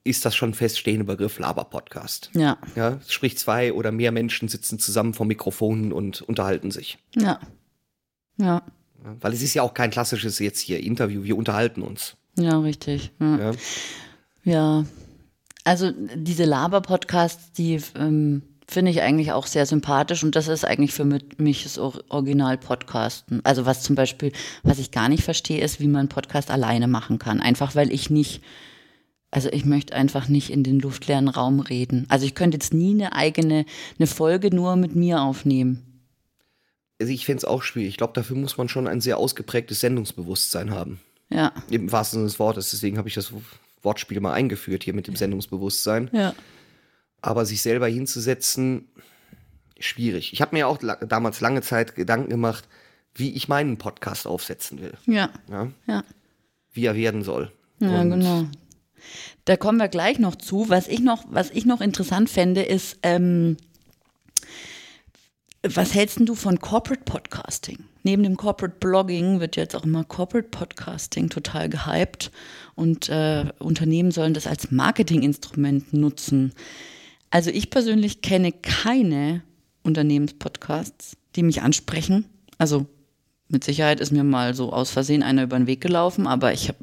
ist 0.04 0.25
das 0.25 0.35
schon 0.35 0.54
feststehende 0.54 1.04
Begriff 1.04 1.38
Laber-Podcast. 1.38 2.30
Ja. 2.32 2.56
ja. 2.76 2.99
Sprich, 3.06 3.37
zwei 3.37 3.75
oder 3.75 3.92
mehr 3.92 4.12
Menschen 4.12 4.49
sitzen 4.49 4.78
zusammen 4.78 5.12
vor 5.12 5.26
Mikrofonen 5.26 5.92
und 5.92 6.23
unterhalten 6.23 6.70
sich. 6.70 6.96
Ja. 7.14 7.40
Ja. 8.38 8.62
Weil 9.21 9.33
es 9.33 9.43
ist 9.43 9.55
ja 9.55 9.62
auch 9.62 9.75
kein 9.75 9.90
klassisches 9.90 10.38
jetzt 10.38 10.61
hier 10.61 10.81
Interview, 10.81 11.23
wir 11.23 11.37
unterhalten 11.37 11.83
uns. 11.83 12.16
Ja, 12.38 12.59
richtig. 12.59 13.12
Ja. 13.21 13.38
ja. 13.38 13.52
ja. 14.45 14.85
Also 15.64 15.93
diese 16.14 16.45
Laber-Podcasts, 16.45 17.52
die 17.52 17.81
ähm, 17.97 18.43
finde 18.69 18.90
ich 18.90 19.02
eigentlich 19.02 19.33
auch 19.33 19.47
sehr 19.47 19.66
sympathisch 19.66 20.23
und 20.25 20.37
das 20.37 20.49
ist 20.49 20.64
eigentlich 20.64 20.93
für 20.93 21.05
mich 21.05 21.62
das 21.62 21.78
Original-Podcasten. 21.78 23.40
Also 23.45 23.66
was 23.66 23.83
zum 23.83 23.95
Beispiel, 23.95 24.33
was 24.62 24.78
ich 24.78 24.90
gar 24.90 25.09
nicht 25.09 25.23
verstehe, 25.23 25.62
ist, 25.62 25.81
wie 25.81 25.88
man 25.88 26.00
einen 26.00 26.09
Podcast 26.09 26.50
alleine 26.50 26.88
machen 26.88 27.19
kann. 27.19 27.40
Einfach 27.40 27.75
weil 27.75 27.93
ich 27.93 28.11
nicht 28.11 28.43
also 29.31 29.50
ich 29.52 29.64
möchte 29.64 29.95
einfach 29.95 30.28
nicht 30.28 30.50
in 30.50 30.62
den 30.62 30.81
luftleeren 30.81 31.28
Raum 31.28 31.61
reden. 31.61 32.07
Also 32.09 32.25
ich 32.25 32.35
könnte 32.35 32.57
jetzt 32.57 32.73
nie 32.73 32.93
eine 32.93 33.12
eigene, 33.12 33.66
eine 33.99 34.07
Folge 34.07 34.55
nur 34.55 34.76
mit 34.76 34.97
mir 34.97 35.21
aufnehmen. 35.21 35.96
Also 37.00 37.12
ich 37.12 37.26
fände 37.26 37.38
es 37.38 37.45
auch 37.45 37.62
schwierig. 37.62 37.91
Ich 37.91 37.97
glaube, 37.97 38.15
dafür 38.15 38.37
muss 38.37 38.57
man 38.57 38.69
schon 38.69 38.88
ein 38.88 39.00
sehr 39.00 39.19
ausgeprägtes 39.19 39.81
Sendungsbewusstsein 39.81 40.71
haben. 40.71 41.00
Ja. 41.29 41.53
Im 41.71 41.91
wahrsten 41.93 42.19
Sinne 42.19 42.29
des 42.29 42.38
Wortes. 42.38 42.71
Deswegen 42.71 42.99
habe 42.99 43.09
ich 43.09 43.15
das 43.15 43.33
Wortspiel 43.83 44.21
mal 44.21 44.33
eingeführt 44.33 44.85
hier 44.85 44.95
mit 44.95 45.07
dem 45.07 45.17
Sendungsbewusstsein. 45.17 46.09
Ja. 46.12 46.35
Aber 47.21 47.45
sich 47.45 47.62
selber 47.62 47.88
hinzusetzen, 47.88 48.88
schwierig. 49.79 50.33
Ich 50.33 50.41
habe 50.41 50.57
mir 50.57 50.69
auch 50.69 50.81
la 50.83 50.97
damals 50.97 51.41
lange 51.41 51.62
Zeit 51.62 51.95
Gedanken 51.95 52.31
gemacht, 52.31 52.67
wie 53.15 53.33
ich 53.35 53.49
meinen 53.49 53.79
Podcast 53.79 54.26
aufsetzen 54.26 54.81
will. 54.81 54.95
Ja. 55.07 55.31
Ja. 55.50 55.69
Ja. 55.87 56.05
Wie 56.73 56.85
er 56.85 56.95
werden 56.95 57.23
soll. 57.23 57.53
Ja, 57.81 58.00
Und 58.00 58.11
genau. 58.11 58.47
Da 59.45 59.57
kommen 59.57 59.79
wir 59.79 59.88
gleich 59.88 60.19
noch 60.19 60.37
zu. 60.37 60.69
Was 60.69 60.88
ich 60.88 61.00
noch, 61.00 61.25
was 61.29 61.50
ich 61.50 61.67
noch 61.67 61.81
interessant 61.81 62.29
fände, 62.31 62.62
ist, 62.62 62.99
ähm, 63.03 63.57
was 65.75 65.94
hältst 65.94 66.20
du 66.20 66.35
von 66.35 66.61
Corporate 66.61 67.02
Podcasting? 67.04 67.78
Neben 68.02 68.23
dem 68.23 68.37
Corporate 68.37 68.76
Blogging 68.78 69.40
wird 69.40 69.56
jetzt 69.56 69.75
auch 69.75 69.85
immer 69.85 70.04
Corporate 70.04 70.49
Podcasting 70.49 71.28
total 71.28 71.68
gehypt 71.68 72.30
und 72.75 73.08
äh, 73.08 73.46
Unternehmen 73.58 74.12
sollen 74.12 74.35
das 74.35 74.46
als 74.46 74.70
Marketinginstrument 74.70 75.92
nutzen. 75.92 76.52
Also 77.30 77.50
ich 77.50 77.70
persönlich 77.70 78.23
kenne 78.23 78.52
keine 78.52 79.42
Unternehmenspodcasts, 79.82 81.16
die 81.35 81.42
mich 81.42 81.62
ansprechen. 81.62 82.26
Also 82.58 82.87
mit 83.49 83.64
Sicherheit 83.64 83.99
ist 84.00 84.12
mir 84.12 84.25
mal 84.25 84.54
so 84.54 84.73
aus 84.73 84.90
Versehen 84.90 85.23
einer 85.23 85.42
über 85.42 85.56
den 85.56 85.66
Weg 85.66 85.80
gelaufen, 85.80 86.26
aber 86.26 86.52
ich 86.52 86.68
habe 86.68 86.78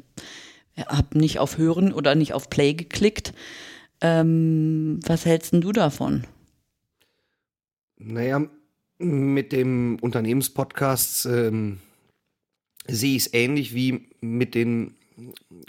hab 0.76 1.14
nicht 1.14 1.38
auf 1.38 1.56
Hören 1.56 1.92
oder 1.92 2.14
nicht 2.14 2.34
auf 2.34 2.50
Play 2.50 2.74
geklickt. 2.74 3.32
Ähm, 4.00 5.00
was 5.06 5.24
hältst 5.24 5.52
denn 5.52 5.60
du 5.60 5.72
davon? 5.72 6.26
Naja, 7.96 8.46
mit 8.98 9.52
dem 9.52 9.98
Unternehmenspodcast 10.00 11.26
ähm, 11.26 11.80
sehe 12.86 13.16
ich 13.16 13.26
es 13.26 13.34
ähnlich 13.34 13.74
wie 13.74 14.08
mit 14.20 14.54
den 14.54 14.94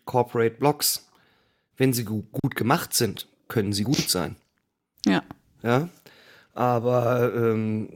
Corporate 0.05 0.55
Blogs. 0.57 1.09
Wenn 1.77 1.93
sie 1.93 2.05
gu 2.05 2.23
gut 2.31 2.55
gemacht 2.55 2.93
sind, 2.93 3.27
können 3.47 3.73
sie 3.73 3.83
gut 3.83 4.09
sein. 4.09 4.35
Ja. 5.05 5.23
Ja. 5.61 5.89
Aber 6.53 7.33
ähm, 7.35 7.89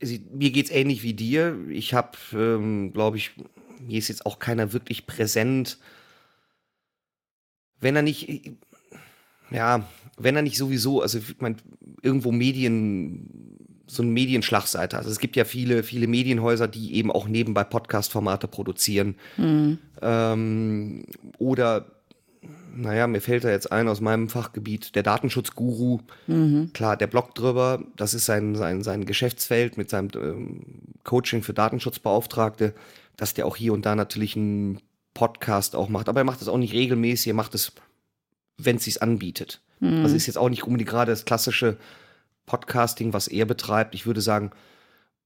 sie, 0.00 0.26
mir 0.32 0.50
geht 0.50 0.66
es 0.66 0.70
ähnlich 0.70 1.02
wie 1.02 1.14
dir. 1.14 1.58
Ich 1.68 1.94
habe, 1.94 2.18
ähm, 2.32 2.92
glaube 2.92 3.16
ich, 3.16 3.32
mir 3.80 3.98
ist 3.98 4.08
jetzt 4.08 4.26
auch 4.26 4.38
keiner 4.38 4.72
wirklich 4.72 5.06
präsent. 5.06 5.78
Wenn 7.80 7.96
er 7.96 8.02
nicht, 8.02 8.56
ja, 9.50 9.88
wenn 10.18 10.36
er 10.36 10.42
nicht 10.42 10.56
sowieso, 10.56 11.02
also 11.02 11.18
ich 11.18 11.40
mein, 11.40 11.56
irgendwo 12.02 12.30
Medien, 12.30 13.53
so 13.86 14.02
eine 14.02 14.12
Medienschlagseite. 14.12 14.96
Also 14.96 15.10
es 15.10 15.18
gibt 15.18 15.36
ja 15.36 15.44
viele, 15.44 15.82
viele 15.82 16.06
Medienhäuser, 16.06 16.68
die 16.68 16.94
eben 16.94 17.10
auch 17.10 17.28
nebenbei 17.28 17.64
Podcast-Formate 17.64 18.48
produzieren. 18.48 19.16
Ähm, 20.00 21.04
oder, 21.38 21.86
naja, 22.74 23.06
mir 23.06 23.20
fällt 23.20 23.44
da 23.44 23.50
jetzt 23.50 23.70
ein 23.72 23.88
aus 23.88 24.00
meinem 24.00 24.28
Fachgebiet, 24.28 24.94
der 24.94 25.02
Datenschutzguru. 25.02 26.00
Klar, 26.72 26.96
der 26.96 27.06
Blog 27.06 27.34
drüber, 27.34 27.82
das 27.96 28.14
ist 28.14 28.24
sein, 28.24 28.54
sein, 28.54 28.82
sein 28.82 29.04
Geschäftsfeld 29.04 29.76
mit 29.76 29.90
seinem 29.90 30.08
ähm, 30.14 30.60
Coaching 31.04 31.42
für 31.42 31.52
Datenschutzbeauftragte, 31.52 32.74
dass 33.16 33.34
der 33.34 33.46
auch 33.46 33.56
hier 33.56 33.72
und 33.72 33.84
da 33.84 33.94
natürlich 33.94 34.36
einen 34.36 34.80
Podcast 35.12 35.76
auch 35.76 35.88
macht. 35.88 36.08
Aber 36.08 36.20
er 36.20 36.24
macht 36.24 36.40
das 36.40 36.48
auch 36.48 36.58
nicht 36.58 36.72
regelmäßig, 36.72 37.28
er 37.28 37.34
macht 37.34 37.54
es, 37.54 37.72
wenn 38.56 38.76
es 38.76 38.84
sich 38.84 39.02
anbietet. 39.02 39.60
Also 40.02 40.16
ist 40.16 40.26
jetzt 40.26 40.38
auch 40.38 40.48
nicht 40.48 40.64
unbedingt 40.64 40.88
gerade 40.88 41.12
das 41.12 41.26
klassische 41.26 41.76
Podcasting, 42.46 43.12
was 43.12 43.28
er 43.28 43.46
betreibt. 43.46 43.94
Ich 43.94 44.06
würde 44.06 44.20
sagen, 44.20 44.50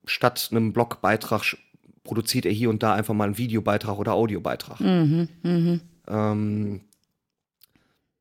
statt 0.05 0.49
einem 0.51 0.73
Blogbeitrag 0.73 1.57
produziert 2.05 2.47
er 2.47 2.53
hier 2.53 2.71
und 2.71 2.83
da 2.83 2.95
einfach 2.95 3.15
mal 3.15 3.25
einen 3.25 3.39
Videobeitrag 3.39 3.99
oder 3.99 4.15
Audiobeitrag. 4.15 4.81
Ähm, 6.07 6.81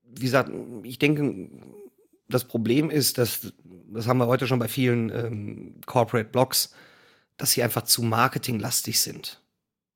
wie 0.03 0.25
gesagt, 0.25 0.51
ich 0.83 0.99
denke, 0.99 1.49
das 2.27 2.43
Problem 2.43 2.89
ist, 2.89 3.17
dass, 3.17 3.53
das 3.93 4.07
haben 4.07 4.17
wir 4.17 4.27
heute 4.27 4.47
schon 4.47 4.59
bei 4.59 4.67
vielen 4.67 5.09
ähm, 5.09 5.75
Corporate 5.85 6.29
Blogs, 6.29 6.73
dass 7.37 7.51
sie 7.51 7.63
einfach 7.63 7.83
zu 7.83 8.01
marketinglastig 8.01 8.99
sind. 8.99 9.41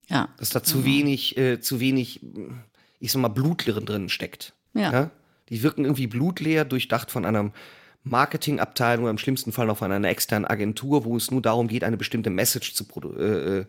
Ja. 0.07 0.29
Dass 0.37 0.49
da 0.49 0.63
zu 0.63 0.85
wenig, 0.85 1.37
äh, 1.37 1.59
zu 1.59 1.79
wenig, 1.79 2.21
ich 2.99 3.11
sag 3.11 3.21
mal, 3.21 3.29
Blut 3.29 3.65
drin 3.65 4.09
steckt. 4.09 4.53
Ja. 4.73 5.11
Die 5.49 5.63
wirken 5.63 5.83
irgendwie 5.83 6.07
blutleer, 6.07 6.63
durchdacht 6.63 7.11
von 7.11 7.25
einer 7.25 7.51
Marketingabteilung 8.03 9.03
oder 9.03 9.11
im 9.11 9.17
schlimmsten 9.17 9.51
Fall 9.51 9.67
noch 9.67 9.77
von 9.77 9.91
einer 9.91 10.09
externen 10.09 10.45
Agentur, 10.45 11.05
wo 11.05 11.15
es 11.17 11.31
nur 11.31 11.41
darum 11.41 11.67
geht, 11.67 11.83
eine 11.83 11.97
bestimmte 11.97 12.29
Message 12.29 12.73
zu 12.73 12.85
äh, 13.17 13.59
äh, 13.59 13.65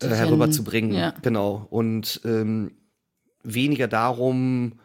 äh, 0.00 0.08
herüberzubringen. 0.08 0.94
Ja. 0.94 1.14
Genau. 1.22 1.66
Und 1.70 2.20
ähm, 2.24 2.72
weniger 3.42 3.88
darum, 3.88 4.78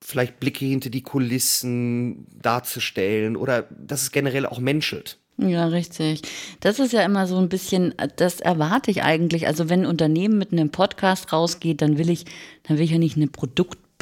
vielleicht 0.00 0.40
Blicke 0.40 0.64
hinter 0.64 0.90
die 0.90 1.02
Kulissen 1.02 2.26
darzustellen 2.40 3.36
oder 3.36 3.62
dass 3.70 4.02
es 4.02 4.12
generell 4.12 4.46
auch 4.46 4.58
menschelt. 4.58 5.18
Ja, 5.38 5.66
richtig. 5.66 6.22
Das 6.60 6.78
ist 6.78 6.94
ja 6.94 7.02
immer 7.02 7.26
so 7.26 7.36
ein 7.36 7.50
bisschen, 7.50 7.94
das 8.16 8.40
erwarte 8.40 8.90
ich 8.90 9.02
eigentlich. 9.02 9.46
Also 9.46 9.68
wenn 9.68 9.80
ein 9.80 9.86
Unternehmen 9.86 10.38
mit 10.38 10.50
einem 10.52 10.70
Podcast 10.70 11.30
rausgeht, 11.30 11.82
dann 11.82 11.98
will 11.98 12.08
ich, 12.08 12.24
dann 12.62 12.78
will 12.78 12.84
ich 12.84 12.92
ja 12.92 12.98
nicht 12.98 13.16
eine 13.16 13.26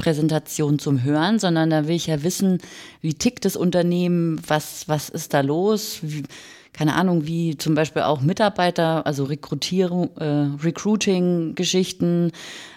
Produktpräsentation 0.04 0.78
zum 0.78 1.02
Hören, 1.02 1.38
sondern 1.38 1.70
da 1.70 1.88
will 1.88 1.96
ich 1.96 2.06
ja 2.06 2.22
wissen, 2.22 2.58
wie 3.00 3.14
tickt 3.14 3.44
das 3.44 3.56
Unternehmen, 3.56 4.40
was, 4.46 4.86
was 4.86 5.08
ist 5.08 5.32
da 5.32 5.40
los, 5.40 6.00
wie, 6.02 6.24
keine 6.72 6.94
Ahnung, 6.94 7.26
wie 7.26 7.56
zum 7.56 7.74
Beispiel 7.74 8.02
auch 8.02 8.20
Mitarbeiter, 8.20 9.06
also 9.06 9.24
Rekrutierung, 9.24 10.14
äh, 10.18 10.50
Recruiting-Geschichten, 10.62 12.32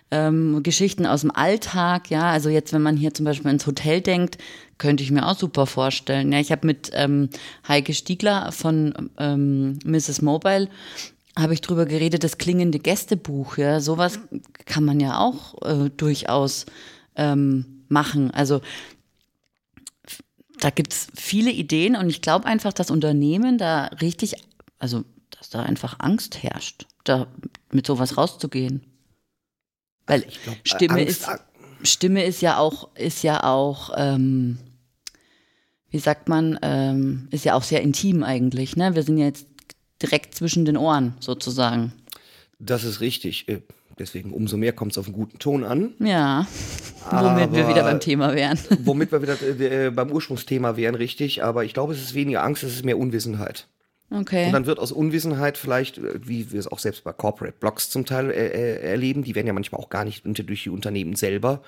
ähm, 0.10 0.64
Geschichten 0.64 1.06
aus 1.06 1.22
dem 1.22 1.32
Alltag, 1.32 2.10
ja, 2.10 2.32
also 2.32 2.50
jetzt, 2.50 2.72
wenn 2.72 2.82
man 2.82 2.96
hier 2.96 3.14
zum 3.14 3.26
Beispiel 3.26 3.52
ins 3.52 3.68
Hotel 3.68 4.00
denkt, 4.00 4.38
könnte 4.78 5.04
ich 5.04 5.12
mir 5.12 5.28
auch 5.28 5.38
super 5.38 5.66
vorstellen. 5.66 6.32
Ja, 6.32 6.40
ich 6.40 6.52
habe 6.52 6.66
mit 6.66 6.92
ähm, 6.94 7.30
Heike 7.68 7.94
Stiegler 7.94 8.54
von 8.54 9.10
ähm, 9.18 9.80
Mrs. 9.84 10.22
Mobile 10.22 10.70
habe 11.38 11.54
ich 11.54 11.62
drüber 11.62 11.86
geredet, 11.86 12.24
das 12.24 12.40
klingende 12.40 12.80
Gästebuch, 12.80 13.58
ja, 13.58 13.80
sowas 13.80 14.20
kann 14.66 14.84
man 14.84 15.00
ja 15.00 15.20
auch 15.20 15.62
äh, 15.62 15.92
durchaus 15.96 16.66
ähm, 17.18 17.84
machen. 17.90 18.32
Also 18.32 18.62
da 20.60 20.70
gibt's 20.70 21.08
viele 21.16 21.52
Ideen 21.52 21.96
und 21.96 22.10
ich 22.10 22.22
glaube 22.22 22.46
einfach, 22.46 22.74
dass 22.74 22.90
Unternehmen 22.90 23.58
da 23.58 23.86
richtig, 24.02 24.34
also 24.80 25.04
dass 25.30 25.50
da 25.50 25.64
einfach 25.64 26.00
Angst 26.00 26.42
herrscht, 26.42 26.88
da 27.04 27.28
mit 27.72 27.86
sowas 27.86 28.18
rauszugehen. 28.18 28.84
Weil 30.08 30.26
Ich 30.28 30.42
glaub, 30.44 30.58
Stimme 30.64 30.94
Angst- 31.02 31.10
ist 31.10 31.28
Stimme 31.84 32.24
ist 32.24 32.42
ja 32.42 32.58
auch 32.58 32.96
ist 32.96 33.22
ja 33.22 33.44
auch 33.44 33.92
ähm, 33.96 34.58
wie 35.92 36.00
sagt 36.00 36.28
man 36.28 36.58
ähm, 36.64 37.28
ist 37.30 37.46
ja 37.46 37.54
auch 37.54 37.64
sehr 37.64 37.82
intim 37.82 38.24
eigentlich. 38.24 38.76
Ne, 38.76 38.96
wir 38.96 39.04
sind 39.04 39.18
ja 39.20 39.26
jetzt 39.26 39.46
direkt 40.02 40.34
zwischen 40.34 40.66
den 40.66 40.76
Ohren 40.78 41.14
sozusagen. 41.20 41.94
Das 42.60 42.84
ist 42.84 43.00
richtig. 43.00 43.46
Äh, 43.98 44.04
Deswegen 44.04 44.32
umso 44.32 44.58
mehr 44.58 44.74
kommt 44.74 44.92
es 44.94 44.98
auf 44.98 45.06
einen 45.08 45.16
guten 45.16 45.40
Ton 45.40 45.64
an. 45.64 45.94
Ja, 46.00 46.46
womit 47.10 47.52
wir 47.54 47.64
Aber- 47.64 47.70
wieder 47.70 47.84
beim 47.84 48.00
Thema 48.00 48.34
wären. 48.36 48.58
Womit 48.84 49.12
wir 49.12 49.22
wieder 49.22 49.38
äh, 49.88 49.90
beim 49.92 50.12
Ursprungsthema 50.12 50.78
wären, 50.78 50.96
richtig. 50.96 51.44
Aber 51.44 51.64
ich 51.66 51.74
glaube, 51.74 51.94
es 51.94 52.02
ist 52.02 52.14
weniger 52.14 52.44
Angst, 52.44 52.64
es 52.64 52.74
ist 52.76 52.86
mehr 52.86 52.98
Unwissenheit. 52.98 53.68
Okay. 54.10 54.46
Und 54.46 54.54
dann 54.54 54.66
wird 54.68 54.80
aus 54.80 54.92
Unwissenheit 54.94 55.58
vielleicht, 55.58 55.98
äh, 55.98 56.20
wie 56.28 56.52
wir 56.52 56.60
es 56.60 56.68
auch 56.68 56.80
selbst 56.80 57.04
bei 57.04 57.12
Corporate 57.12 57.58
Blogs 57.60 57.90
zum 57.90 58.06
Teil 58.06 58.30
äh, 58.30 58.48
äh, 58.48 58.82
erleben, 58.92 59.24
die 59.24 59.36
werden 59.36 59.48
ja 59.48 59.54
manchmal 59.54 59.82
auch 59.82 59.90
gar 59.90 60.06
nicht 60.06 60.26
unter- 60.26 60.44
durch 60.44 60.64
die 60.64 60.70
Unternehmen 60.70 61.16
selber 61.16 61.62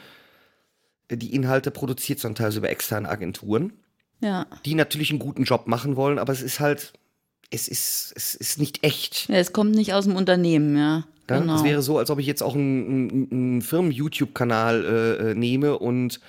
äh, 1.10 1.18
die 1.18 1.34
Inhalte 1.34 1.72
produziert, 1.72 2.20
sondern 2.20 2.36
teilweise 2.36 2.60
über 2.60 2.70
externe 2.70 3.10
Agenturen, 3.10 3.74
Ja. 4.22 4.46
die 4.66 4.76
natürlich 4.76 5.10
einen 5.10 5.20
guten 5.20 5.44
Job 5.44 5.68
machen 5.68 5.96
wollen, 5.96 6.20
aber 6.20 6.32
es 6.32 6.42
ist 6.42 6.60
halt, 6.62 6.94
es 7.50 7.68
ist, 7.68 8.14
es 8.16 8.36
ist 8.36 8.60
nicht 8.60 8.84
echt. 8.84 9.28
ja, 9.30 9.36
es 9.36 9.54
kommt 9.54 9.76
nicht 9.76 9.94
aus 9.94 10.06
dem 10.06 10.16
Unternehmen, 10.16 10.78
ja. 10.78 11.08
Ja? 11.30 11.40
Genau. 11.40 11.56
Es 11.56 11.64
wäre 11.64 11.82
so, 11.82 11.98
als 11.98 12.10
ob 12.10 12.20
ich 12.20 12.26
jetzt 12.26 12.42
auch 12.42 12.56
einen, 12.56 13.28
einen, 13.32 13.62
Firmen-YouTube-Kanal 13.62 14.86
äh, 14.86 15.32
äh, 15.32 15.36
nehme 15.36 15.78
und 15.78 16.20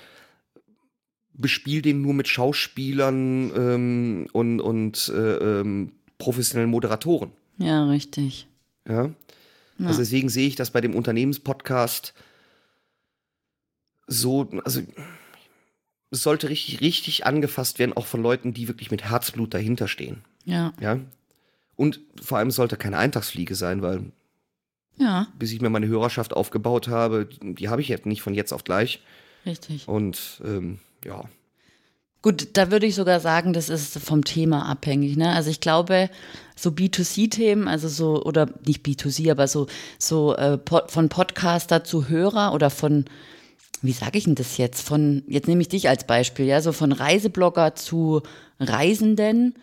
bespiele 1.33 1.81
den 1.81 2.01
nur 2.01 2.13
mit 2.13 2.27
Schauspielern 2.27 3.51
ähm, 3.55 4.27
und, 4.31 4.59
und 4.59 5.11
äh, 5.15 5.59
ähm, 5.59 5.93
professionellen 6.19 6.69
Moderatoren. 6.69 7.31
ja, 7.57 7.85
richtig. 7.87 8.47
Ja? 8.87 9.11
Also 9.83 9.99
deswegen 9.99 10.29
sehe 10.29 10.47
ich 10.47 10.55
das 10.55 10.69
bei 10.69 10.79
dem 10.79 10.93
Unternehmenspodcast 10.93 12.13
so, 14.05 14.47
also 14.63 14.81
es 16.11 16.21
sollte 16.21 16.49
richtig, 16.49 16.81
richtig 16.81 17.25
angefasst 17.25 17.79
werden, 17.79 17.93
auch 17.93 18.05
von 18.05 18.21
Leuten, 18.21 18.53
die 18.53 18.67
wirklich 18.67 18.91
mit 18.91 19.03
Herzblut 19.03 19.53
dahinter 19.53 19.87
stehen. 19.87 20.23
Ja. 20.45 20.73
Ja. 20.79 20.99
Und 21.75 21.99
vor 22.21 22.37
allem 22.37 22.51
sollte 22.51 22.77
keine 22.77 22.97
Eintagsfliege 22.97 23.55
sein, 23.55 23.81
weil 23.81 24.11
Ja. 24.97 25.27
bis 25.37 25.51
ich 25.51 25.61
mir 25.61 25.69
meine 25.69 25.87
Hörerschaft 25.87 26.33
aufgebaut 26.33 26.87
habe, 26.87 27.27
die 27.41 27.69
habe 27.69 27.81
ich 27.81 27.87
jetzt 27.87 28.05
nicht 28.05 28.21
von 28.21 28.33
jetzt 28.33 28.51
auf 28.53 28.63
gleich. 28.63 29.01
Richtig. 29.45 29.87
Und 29.87 30.41
ähm, 30.45 30.79
ja. 31.05 31.23
Gut, 32.21 32.49
da 32.53 32.69
würde 32.69 32.85
ich 32.85 32.93
sogar 32.93 33.19
sagen, 33.19 33.51
das 33.53 33.69
ist 33.69 33.97
vom 33.97 34.23
Thema 34.23 34.67
abhängig. 34.69 35.17
Ne? 35.17 35.33
Also 35.33 35.49
ich 35.49 35.59
glaube, 35.59 36.07
so 36.55 36.69
B2C-Themen, 36.69 37.67
also 37.67 37.87
so, 37.87 38.23
oder 38.23 38.47
nicht 38.67 38.85
B2C, 38.85 39.31
aber 39.31 39.47
so, 39.47 39.65
so 39.97 40.35
äh, 40.35 40.59
von 40.87 41.09
Podcaster 41.09 41.83
zu 41.83 42.09
Hörer 42.09 42.53
oder 42.53 42.69
von, 42.69 43.05
wie 43.81 43.93
sage 43.93 44.19
ich 44.19 44.25
denn 44.25 44.35
das 44.35 44.57
jetzt? 44.57 44.87
Von, 44.87 45.23
jetzt 45.25 45.47
nehme 45.47 45.61
ich 45.61 45.69
dich 45.69 45.89
als 45.89 46.05
Beispiel, 46.05 46.45
ja, 46.45 46.61
so 46.61 46.73
von 46.73 46.91
Reiseblogger 46.91 47.73
zu 47.73 48.21
Reisenden 48.59 49.55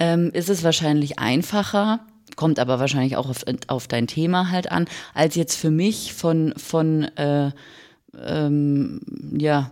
ähm, 0.00 0.30
ist 0.32 0.48
es 0.48 0.64
wahrscheinlich 0.64 1.20
einfacher, 1.20 2.00
kommt 2.34 2.58
aber 2.58 2.80
wahrscheinlich 2.80 3.16
auch 3.16 3.28
auf, 3.28 3.44
auf 3.68 3.86
dein 3.86 4.06
Thema 4.06 4.50
halt 4.50 4.72
an, 4.72 4.86
als 5.14 5.36
jetzt 5.36 5.56
für 5.56 5.70
mich 5.70 6.14
von, 6.14 6.54
von 6.56 7.04
äh, 7.16 7.52
ähm, 8.18 9.00
ja, 9.38 9.70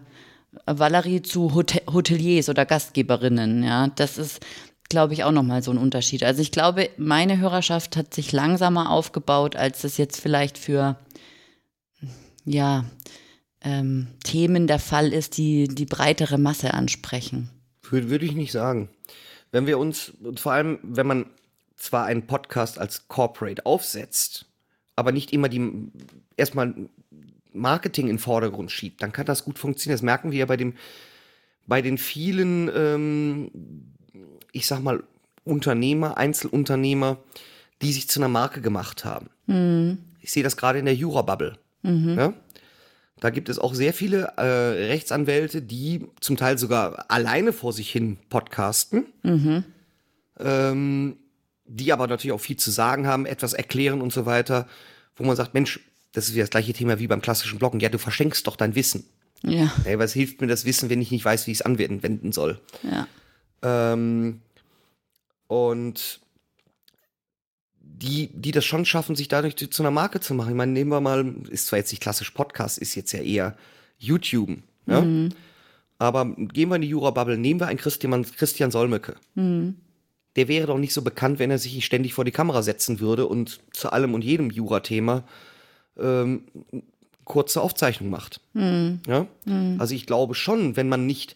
Valerie 0.66 1.22
zu 1.22 1.54
Hotel 1.54 1.82
Hoteliers 1.90 2.48
oder 2.48 2.66
Gastgeberinnen, 2.66 3.64
ja, 3.64 3.88
das 3.88 4.18
ist, 4.18 4.40
glaube 4.88 5.14
ich, 5.14 5.24
auch 5.24 5.32
nochmal 5.32 5.62
so 5.62 5.70
ein 5.70 5.78
Unterschied. 5.78 6.22
Also 6.22 6.42
ich 6.42 6.52
glaube, 6.52 6.90
meine 6.98 7.38
Hörerschaft 7.38 7.96
hat 7.96 8.14
sich 8.14 8.32
langsamer 8.32 8.90
aufgebaut, 8.90 9.56
als 9.56 9.82
das 9.82 9.96
jetzt 9.96 10.20
vielleicht 10.20 10.58
für, 10.58 10.96
ja, 12.44 12.84
ähm, 13.62 14.08
Themen 14.24 14.66
der 14.66 14.78
Fall 14.78 15.12
ist, 15.12 15.36
die 15.36 15.68
die 15.68 15.86
breitere 15.86 16.38
Masse 16.38 16.74
ansprechen. 16.74 17.50
Würde, 17.82 18.10
würde 18.10 18.26
ich 18.26 18.34
nicht 18.34 18.52
sagen. 18.52 18.90
Wenn 19.50 19.66
wir 19.66 19.78
uns, 19.78 20.12
und 20.22 20.40
vor 20.40 20.52
allem, 20.52 20.78
wenn 20.82 21.06
man 21.06 21.26
zwar 21.76 22.04
einen 22.04 22.26
Podcast 22.26 22.78
als 22.78 23.08
Corporate 23.08 23.64
aufsetzt, 23.64 24.46
aber 24.96 25.12
nicht 25.12 25.32
immer 25.32 25.48
die 25.48 25.90
erstmal 26.36 26.74
Marketing 27.52 28.06
in 28.06 28.16
den 28.16 28.18
Vordergrund 28.18 28.70
schiebt, 28.70 29.02
dann 29.02 29.12
kann 29.12 29.26
das 29.26 29.44
gut 29.44 29.58
funktionieren. 29.58 29.94
Das 29.94 30.02
merken 30.02 30.30
wir 30.32 30.38
ja 30.38 30.46
bei 30.46 30.56
dem, 30.56 30.74
bei 31.66 31.82
den 31.82 31.98
vielen, 31.98 32.70
ähm, 32.74 33.50
ich 34.52 34.66
sag 34.66 34.82
mal, 34.82 35.02
Unternehmer, 35.44 36.18
Einzelunternehmer, 36.18 37.18
die 37.80 37.92
sich 37.92 38.08
zu 38.08 38.20
einer 38.20 38.28
Marke 38.28 38.60
gemacht 38.60 39.04
haben. 39.04 39.30
Mhm. 39.46 39.98
Ich 40.20 40.32
sehe 40.32 40.42
das 40.42 40.56
gerade 40.56 40.78
in 40.78 40.84
der 40.84 40.94
Jura-Bubble. 40.94 41.58
Mhm. 41.82 42.18
Ja? 42.18 42.34
Da 43.20 43.30
gibt 43.30 43.48
es 43.48 43.58
auch 43.58 43.74
sehr 43.74 43.92
viele 43.92 44.32
äh, 44.36 44.86
Rechtsanwälte, 44.86 45.62
die 45.62 46.06
zum 46.20 46.36
Teil 46.36 46.58
sogar 46.58 47.06
alleine 47.10 47.52
vor 47.52 47.72
sich 47.72 47.90
hin 47.90 48.18
podcasten, 48.28 49.06
mhm. 49.22 49.64
ähm, 50.38 51.16
die 51.64 51.92
aber 51.92 52.06
natürlich 52.06 52.32
auch 52.32 52.40
viel 52.40 52.56
zu 52.56 52.70
sagen 52.70 53.06
haben, 53.06 53.26
etwas 53.26 53.52
erklären 53.52 54.00
und 54.00 54.12
so 54.12 54.26
weiter, 54.26 54.68
wo 55.16 55.24
man 55.24 55.36
sagt, 55.36 55.54
Mensch, 55.54 55.80
das 56.12 56.28
ist 56.28 56.34
ja 56.34 56.42
das 56.42 56.50
gleiche 56.50 56.72
Thema 56.72 56.98
wie 56.98 57.06
beim 57.06 57.20
klassischen 57.20 57.58
Bloggen. 57.58 57.80
Ja, 57.80 57.88
du 57.88 57.98
verschenkst 57.98 58.46
doch 58.46 58.56
dein 58.56 58.74
Wissen. 58.74 59.04
Ja. 59.42 59.72
Hey, 59.84 59.98
was 59.98 60.12
hilft 60.12 60.40
mir 60.40 60.46
das 60.46 60.64
Wissen, 60.64 60.90
wenn 60.90 61.00
ich 61.00 61.10
nicht 61.10 61.24
weiß, 61.24 61.46
wie 61.46 61.52
ich 61.52 61.58
es 61.58 61.62
anwenden 61.62 62.32
soll? 62.32 62.60
Ja. 62.82 63.06
Ähm, 63.62 64.40
und 65.46 66.20
die, 68.02 68.28
die 68.32 68.52
das 68.52 68.64
schon 68.64 68.84
schaffen, 68.84 69.16
sich 69.16 69.28
dadurch 69.28 69.56
zu 69.56 69.82
einer 69.82 69.90
Marke 69.90 70.20
zu 70.20 70.34
machen. 70.34 70.50
Ich 70.50 70.56
meine, 70.56 70.72
nehmen 70.72 70.90
wir 70.90 71.00
mal, 71.00 71.34
ist 71.50 71.66
zwar 71.66 71.78
jetzt 71.78 71.90
nicht 71.90 72.02
klassisch 72.02 72.30
Podcast, 72.30 72.78
ist 72.78 72.94
jetzt 72.94 73.12
ja 73.12 73.20
eher 73.20 73.56
YouTube. 73.98 74.58
Ja? 74.86 75.00
Mhm. 75.00 75.30
Aber 75.98 76.26
gehen 76.26 76.68
wir 76.68 76.76
in 76.76 76.82
die 76.82 76.88
Jura-Bubble, 76.88 77.36
nehmen 77.36 77.60
wir 77.60 77.66
einen 77.66 77.78
Christian, 77.78 78.24
Christian 78.24 78.70
Solmecke. 78.70 79.16
Mhm. 79.34 79.76
Der 80.36 80.46
wäre 80.46 80.68
doch 80.68 80.78
nicht 80.78 80.94
so 80.94 81.02
bekannt, 81.02 81.40
wenn 81.40 81.50
er 81.50 81.58
sich 81.58 81.84
ständig 81.84 82.14
vor 82.14 82.24
die 82.24 82.30
Kamera 82.30 82.62
setzen 82.62 83.00
würde 83.00 83.26
und 83.26 83.60
zu 83.72 83.90
allem 83.90 84.14
und 84.14 84.22
jedem 84.22 84.50
Jura-Thema 84.50 85.24
ähm, 85.98 86.44
kurze 87.24 87.60
Aufzeichnung 87.60 88.10
macht. 88.10 88.40
Mhm. 88.52 89.00
Ja? 89.08 89.26
Mhm. 89.44 89.76
Also 89.80 89.94
ich 89.94 90.06
glaube 90.06 90.36
schon, 90.36 90.76
wenn 90.76 90.88
man 90.88 91.06
nicht 91.06 91.34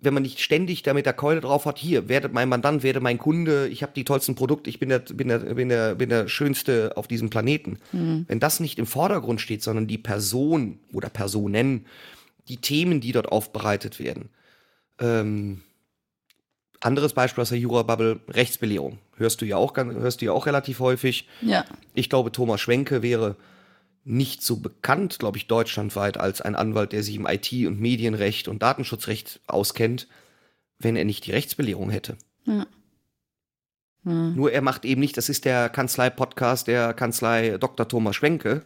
wenn 0.00 0.14
man 0.14 0.22
nicht 0.22 0.40
ständig 0.40 0.82
damit 0.82 1.06
der 1.06 1.12
Keule 1.12 1.40
drauf 1.40 1.66
hat, 1.66 1.78
hier, 1.78 2.08
werdet 2.08 2.32
mein 2.32 2.48
Mandant, 2.48 2.82
werde 2.82 3.00
mein 3.00 3.18
Kunde, 3.18 3.66
ich 3.68 3.82
habe 3.82 3.92
die 3.94 4.04
tollsten 4.04 4.36
Produkte, 4.36 4.70
ich 4.70 4.78
bin 4.78 4.90
der, 4.90 5.00
bin 5.00 5.28
der, 5.28 5.38
bin 5.38 5.68
der, 5.68 5.94
bin 5.96 6.08
der 6.08 6.28
Schönste 6.28 6.92
auf 6.96 7.08
diesem 7.08 7.30
Planeten. 7.30 7.78
Mhm. 7.92 8.24
Wenn 8.28 8.38
das 8.38 8.60
nicht 8.60 8.78
im 8.78 8.86
Vordergrund 8.86 9.40
steht, 9.40 9.62
sondern 9.62 9.88
die 9.88 9.98
Person 9.98 10.78
oder 10.92 11.08
Personen, 11.08 11.86
die 12.48 12.58
Themen, 12.58 13.00
die 13.00 13.12
dort 13.12 13.30
aufbereitet 13.30 13.98
werden. 13.98 14.30
Ähm, 15.00 15.62
anderes 16.80 17.12
Beispiel 17.12 17.42
aus 17.42 17.48
der 17.48 17.58
Jura-Bubble, 17.58 18.20
Rechtsbelehrung. 18.28 18.98
Hörst 19.16 19.40
du 19.40 19.46
ja 19.46 19.56
auch, 19.56 19.76
hörst 19.76 20.20
du 20.20 20.26
ja 20.26 20.32
auch 20.32 20.46
relativ 20.46 20.78
häufig. 20.78 21.26
Ja. 21.42 21.64
Ich 21.94 22.08
glaube, 22.08 22.30
Thomas 22.30 22.60
Schwenke 22.60 23.02
wäre 23.02 23.36
nicht 24.08 24.42
so 24.42 24.56
bekannt, 24.56 25.18
glaube 25.18 25.36
ich, 25.36 25.46
deutschlandweit 25.46 26.16
als 26.16 26.40
ein 26.40 26.56
Anwalt, 26.56 26.92
der 26.92 27.02
sich 27.02 27.14
im 27.14 27.26
IT- 27.26 27.66
und 27.66 27.78
Medienrecht 27.78 28.48
und 28.48 28.62
Datenschutzrecht 28.62 29.40
auskennt, 29.46 30.08
wenn 30.78 30.96
er 30.96 31.04
nicht 31.04 31.26
die 31.26 31.32
Rechtsbelehrung 31.32 31.90
hätte. 31.90 32.16
Ja. 32.44 32.66
Ja. 34.04 34.12
Nur 34.30 34.52
er 34.52 34.62
macht 34.62 34.84
eben 34.86 35.00
nicht, 35.00 35.16
das 35.16 35.28
ist 35.28 35.44
der 35.44 35.68
Kanzlei-Podcast 35.68 36.68
der 36.68 36.94
Kanzlei 36.94 37.58
Dr. 37.58 37.86
Thomas 37.86 38.16
Schwenke, 38.16 38.64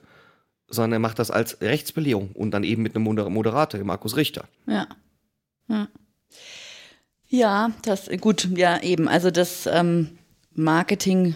sondern 0.68 0.92
er 0.92 0.98
macht 1.00 1.18
das 1.18 1.30
als 1.30 1.60
Rechtsbelehrung 1.60 2.30
und 2.32 2.52
dann 2.52 2.62
eben 2.62 2.82
mit 2.82 2.94
einem 2.94 3.04
Moderator, 3.04 3.82
Markus 3.82 4.16
Richter. 4.16 4.44
Ja. 4.66 4.86
Ja, 5.68 5.88
ja 7.28 7.70
das, 7.82 8.08
gut, 8.20 8.48
ja, 8.56 8.80
eben. 8.80 9.08
Also 9.08 9.32
das 9.32 9.66
ähm, 9.66 10.18
Marketing 10.54 11.34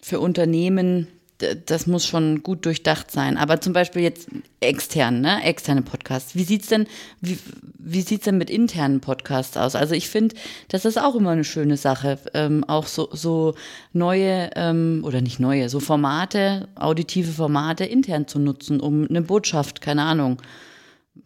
für 0.00 0.20
Unternehmen 0.20 1.08
das 1.38 1.86
muss 1.86 2.06
schon 2.06 2.42
gut 2.42 2.64
durchdacht 2.64 3.10
sein. 3.10 3.36
Aber 3.36 3.60
zum 3.60 3.72
Beispiel 3.72 4.02
jetzt 4.02 4.28
extern, 4.60 5.20
ne? 5.20 5.42
externe 5.44 5.82
Podcasts. 5.82 6.34
Wie 6.34 6.44
sieht's 6.44 6.68
denn, 6.68 6.86
wie, 7.20 7.38
wie 7.78 8.02
denn 8.02 8.38
mit 8.38 8.48
internen 8.48 9.00
Podcasts 9.00 9.56
aus? 9.56 9.74
Also 9.74 9.94
ich 9.94 10.08
finde, 10.08 10.34
das 10.68 10.84
ist 10.84 10.98
auch 10.98 11.14
immer 11.14 11.30
eine 11.30 11.44
schöne 11.44 11.76
Sache, 11.76 12.18
ähm, 12.32 12.64
auch 12.64 12.86
so, 12.86 13.08
so 13.12 13.54
neue 13.92 14.50
ähm, 14.56 15.02
oder 15.04 15.20
nicht 15.20 15.38
neue, 15.38 15.68
so 15.68 15.78
Formate, 15.80 16.68
auditive 16.74 17.32
Formate 17.32 17.84
intern 17.84 18.26
zu 18.26 18.38
nutzen, 18.38 18.80
um 18.80 19.06
eine 19.08 19.22
Botschaft, 19.22 19.82
keine 19.82 20.02
Ahnung, 20.02 20.40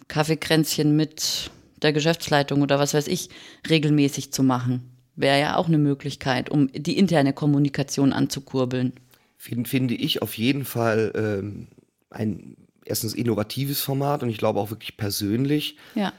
Kaffeekränzchen 0.09 0.97
mit 0.97 1.51
der 1.83 1.93
Geschäftsleitung 1.93 2.63
oder 2.63 2.79
was 2.79 2.95
weiß 2.95 3.07
ich, 3.07 3.31
regelmäßig 3.69 4.33
zu 4.33 4.43
machen. 4.43 4.91
Wäre 5.15 5.41
ja 5.41 5.57
auch 5.57 5.69
eine 5.69 5.79
Möglichkeit, 5.79 6.51
um 6.51 6.69
die 6.73 6.99
interne 6.99 7.33
Kommunikation 7.33 8.13
anzukurbeln 8.13 8.93
find, 9.41 9.69
finde 9.69 9.95
ich 9.95 10.21
auf 10.21 10.37
jeden 10.37 10.67
Fall 10.67 11.13
ähm, 11.15 11.69
ein 12.11 12.57
erstens 12.85 13.15
innovatives 13.15 13.81
Format 13.81 14.23
und 14.23 14.29
ich 14.29 14.37
glaube 14.37 14.61
auch 14.61 14.71
wirklich 14.71 14.99
persönlich. 14.99 15.79
Ja. 15.95 16.13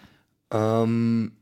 Ähm, 0.51 1.33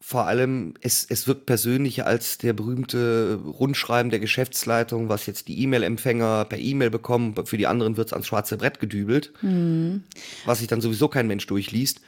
vor 0.00 0.26
allem, 0.26 0.74
es, 0.80 1.06
es 1.08 1.28
wirkt 1.28 1.46
persönlicher 1.46 2.06
als 2.06 2.38
der 2.38 2.52
berühmte 2.54 3.40
Rundschreiben 3.44 4.10
der 4.10 4.18
Geschäftsleitung, 4.18 5.08
was 5.08 5.26
jetzt 5.26 5.46
die 5.46 5.62
E-Mail-Empfänger 5.62 6.44
per 6.46 6.58
E-Mail 6.58 6.90
bekommen. 6.90 7.34
Für 7.46 7.56
die 7.56 7.68
anderen 7.68 7.96
wird 7.96 8.08
es 8.08 8.12
ans 8.12 8.26
schwarze 8.26 8.58
Brett 8.58 8.80
gedübelt, 8.80 9.32
mhm. 9.42 10.02
was 10.44 10.58
sich 10.58 10.66
dann 10.66 10.80
sowieso 10.80 11.06
kein 11.08 11.28
Mensch 11.28 11.46
durchliest. 11.46 12.00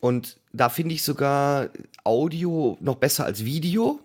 Und 0.00 0.38
da 0.52 0.70
finde 0.70 0.94
ich 0.94 1.02
sogar 1.02 1.68
Audio 2.02 2.78
noch 2.80 2.96
besser 2.96 3.26
als 3.26 3.44
Video. 3.44 4.00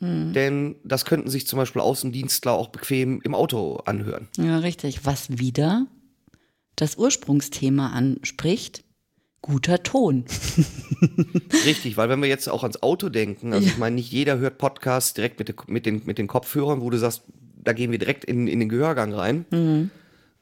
Hm. 0.00 0.32
Denn 0.32 0.76
das 0.84 1.04
könnten 1.04 1.28
sich 1.28 1.46
zum 1.46 1.58
Beispiel 1.58 1.82
Außendienstler 1.82 2.52
auch 2.52 2.68
bequem 2.68 3.20
im 3.22 3.34
Auto 3.34 3.78
anhören. 3.84 4.28
Ja, 4.36 4.58
richtig. 4.58 5.04
Was 5.04 5.38
wieder 5.38 5.86
das 6.76 6.96
Ursprungsthema 6.96 7.88
anspricht, 7.90 8.84
guter 9.42 9.82
Ton. 9.82 10.24
Richtig, 11.64 11.96
weil 11.96 12.08
wenn 12.08 12.20
wir 12.20 12.28
jetzt 12.28 12.48
auch 12.48 12.62
ans 12.62 12.82
Auto 12.82 13.08
denken, 13.08 13.52
also 13.52 13.66
ja. 13.66 13.72
ich 13.72 13.78
meine, 13.78 13.96
nicht 13.96 14.12
jeder 14.12 14.38
hört 14.38 14.58
Podcasts 14.58 15.14
direkt 15.14 15.38
mit, 15.38 15.68
mit, 15.68 15.86
den, 15.86 16.02
mit 16.04 16.18
den 16.18 16.26
Kopfhörern, 16.26 16.80
wo 16.80 16.90
du 16.90 16.98
sagst, 16.98 17.22
da 17.56 17.72
gehen 17.72 17.90
wir 17.90 17.98
direkt 17.98 18.24
in, 18.24 18.46
in 18.46 18.60
den 18.60 18.68
Gehörgang 18.68 19.12
rein, 19.12 19.44
mhm. 19.50 19.90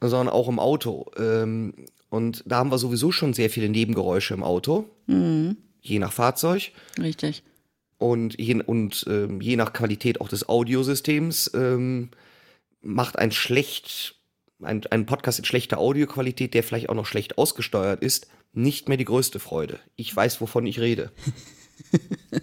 sondern 0.01 0.29
auch 0.29 0.49
im 0.49 0.59
Auto. 0.59 1.07
Ähm, 1.19 1.75
und 2.11 2.43
da 2.47 2.57
haben 2.57 2.71
wir 2.71 2.79
sowieso 2.79 3.13
schon 3.13 3.33
sehr 3.33 3.51
viele 3.51 3.69
Nebengeräusche 3.69 4.35
im 4.35 4.43
Auto, 4.43 4.89
mhm. 5.07 5.57
je 5.81 5.99
nach 5.99 6.13
Fahrzeug. 6.13 6.73
Richtig 6.99 7.43
und 7.99 8.39
je, 8.39 8.63
und 8.63 9.05
ähm, 9.09 9.41
je 9.41 9.57
nach 9.57 9.73
Qualität 9.73 10.21
auch 10.21 10.29
des 10.29 10.49
Audiosystems 10.49 11.51
ähm, 11.55 12.11
macht 12.83 13.19
ein 13.19 13.33
schlecht 13.33 14.17
ein, 14.63 14.83
ein 14.91 15.07
Podcast 15.07 15.39
in 15.39 15.45
schlechter 15.45 15.79
Audioqualität, 15.79 16.55
der 16.55 16.63
vielleicht 16.63 16.89
auch 16.89 16.95
noch 16.95 17.07
schlecht 17.07 17.39
ausgesteuert 17.39 18.03
ist, 18.03 18.29
nicht 18.53 18.89
mehr 18.89 18.97
die 18.97 19.05
größte 19.05 19.39
Freude. 19.39 19.79
Ich 19.97 20.15
weiß, 20.15 20.41
wovon 20.41 20.67
ich 20.67 20.81
rede. 20.81 21.13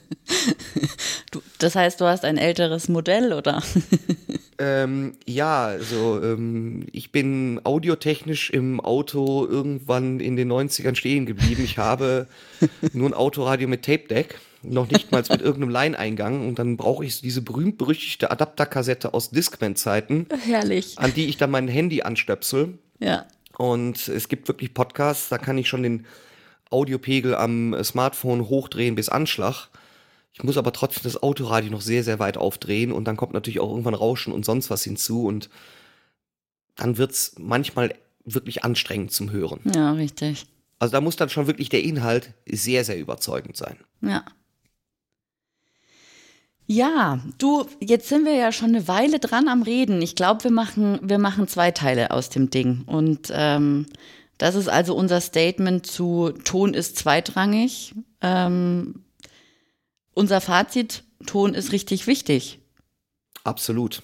du, 1.31 1.41
das 1.57 1.75
heißt, 1.75 1.99
du 1.99 2.05
hast 2.05 2.23
ein 2.23 2.37
älteres 2.37 2.87
Modell, 2.87 3.33
oder? 3.33 3.63
ähm, 4.59 5.13
ja, 5.25 5.65
also 5.65 6.21
ähm, 6.21 6.85
ich 6.91 7.11
bin 7.11 7.61
audiotechnisch 7.63 8.49
im 8.49 8.79
Auto 8.79 9.45
irgendwann 9.45 10.19
in 10.19 10.35
den 10.35 10.51
90ern 10.51 10.95
stehen 10.95 11.25
geblieben. 11.25 11.63
Ich 11.63 11.77
habe 11.77 12.27
nur 12.93 13.09
ein 13.09 13.13
Autoradio 13.13 13.67
mit 13.67 13.83
Tape 13.83 14.07
Deck 14.07 14.39
noch 14.63 14.89
nicht 14.89 15.11
mal 15.11 15.23
mit 15.29 15.41
irgendeinem 15.41 15.69
Line-Eingang 15.69 16.47
und 16.47 16.57
dann 16.59 16.77
brauche 16.77 17.05
ich 17.05 17.21
diese 17.21 17.41
berühmt-berüchtigte 17.41 18.31
Adapterkassette 18.31 19.13
aus 19.13 19.29
Discman-Zeiten. 19.29 20.27
Herrlich. 20.45 20.97
An 20.97 21.13
die 21.13 21.25
ich 21.25 21.37
dann 21.37 21.51
mein 21.51 21.67
Handy 21.67 22.01
anstöpsel. 22.01 22.77
Ja. 22.99 23.25
Und 23.57 24.07
es 24.07 24.29
gibt 24.29 24.47
wirklich 24.47 24.73
Podcasts, 24.73 25.29
da 25.29 25.37
kann 25.37 25.57
ich 25.57 25.67
schon 25.67 25.83
den 25.83 26.05
Audiopegel 26.69 27.35
am 27.35 27.75
Smartphone 27.83 28.47
hochdrehen 28.47 28.95
bis 28.95 29.09
Anschlag. 29.09 29.67
Ich 30.33 30.43
muss 30.43 30.57
aber 30.57 30.73
trotzdem 30.73 31.03
das 31.03 31.21
Autoradio 31.21 31.71
noch 31.71 31.81
sehr, 31.81 32.03
sehr 32.03 32.19
weit 32.19 32.37
aufdrehen 32.37 32.91
und 32.91 33.05
dann 33.05 33.17
kommt 33.17 33.33
natürlich 33.33 33.59
auch 33.59 33.69
irgendwann 33.69 33.93
Rauschen 33.93 34.33
und 34.33 34.45
sonst 34.45 34.69
was 34.69 34.83
hinzu 34.83 35.25
und 35.25 35.49
dann 36.75 36.97
wird 36.97 37.11
es 37.11 37.35
manchmal 37.37 37.93
wirklich 38.25 38.63
anstrengend 38.63 39.11
zum 39.11 39.31
Hören. 39.31 39.59
Ja, 39.75 39.91
richtig. 39.91 40.47
Also 40.79 40.93
da 40.93 41.01
muss 41.01 41.15
dann 41.15 41.29
schon 41.29 41.47
wirklich 41.47 41.69
der 41.69 41.83
Inhalt 41.83 42.33
sehr, 42.49 42.83
sehr 42.83 42.99
überzeugend 42.99 43.55
sein. 43.55 43.77
Ja. 44.01 44.23
Ja, 46.65 47.19
du, 47.37 47.65
jetzt 47.79 48.07
sind 48.07 48.25
wir 48.25 48.35
ja 48.35 48.51
schon 48.51 48.69
eine 48.69 48.87
Weile 48.87 49.19
dran 49.19 49.47
am 49.47 49.61
Reden. 49.63 50.01
Ich 50.01 50.15
glaube, 50.15 50.45
wir 50.45 50.51
machen, 50.51 50.99
wir 51.03 51.19
machen 51.19 51.47
zwei 51.47 51.71
Teile 51.71 52.11
aus 52.11 52.29
dem 52.29 52.49
Ding. 52.49 52.83
Und 52.85 53.31
ähm, 53.33 53.85
das 54.37 54.55
ist 54.55 54.69
also 54.69 54.95
unser 54.95 55.21
Statement 55.21 55.85
zu 55.85 56.31
Ton 56.43 56.73
ist 56.73 56.97
zweitrangig. 56.97 57.93
Ähm, 58.21 59.03
unser 60.13 60.41
Fazit, 60.41 61.03
Ton 61.25 61.53
ist 61.53 61.71
richtig 61.71 62.07
wichtig. 62.07 62.59
Absolut. 63.43 64.01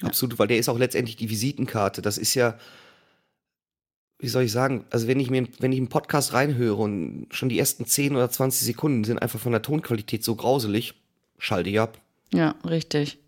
Ja. 0.00 0.08
Absolut, 0.08 0.38
weil 0.38 0.48
der 0.48 0.58
ist 0.58 0.68
auch 0.68 0.78
letztendlich 0.78 1.16
die 1.16 1.30
Visitenkarte. 1.30 2.02
Das 2.02 2.18
ist 2.18 2.34
ja, 2.34 2.58
wie 4.18 4.28
soll 4.28 4.44
ich 4.44 4.52
sagen, 4.52 4.84
also 4.90 5.06
wenn 5.06 5.20
ich 5.20 5.30
mir, 5.30 5.46
wenn 5.60 5.72
ich 5.72 5.78
einen 5.78 5.88
Podcast 5.88 6.32
reinhöre 6.32 6.82
und 6.82 7.26
schon 7.30 7.48
die 7.48 7.58
ersten 7.58 7.86
10 7.86 8.16
oder 8.16 8.30
20 8.30 8.66
Sekunden 8.66 9.04
sind 9.04 9.20
einfach 9.20 9.38
von 9.38 9.52
der 9.52 9.62
Tonqualität 9.62 10.24
so 10.24 10.34
grauselig, 10.34 10.94
schalte 11.38 11.70
ich 11.70 11.80
ab. 11.80 12.00
Ja, 12.32 12.56
richtig. 12.64 13.18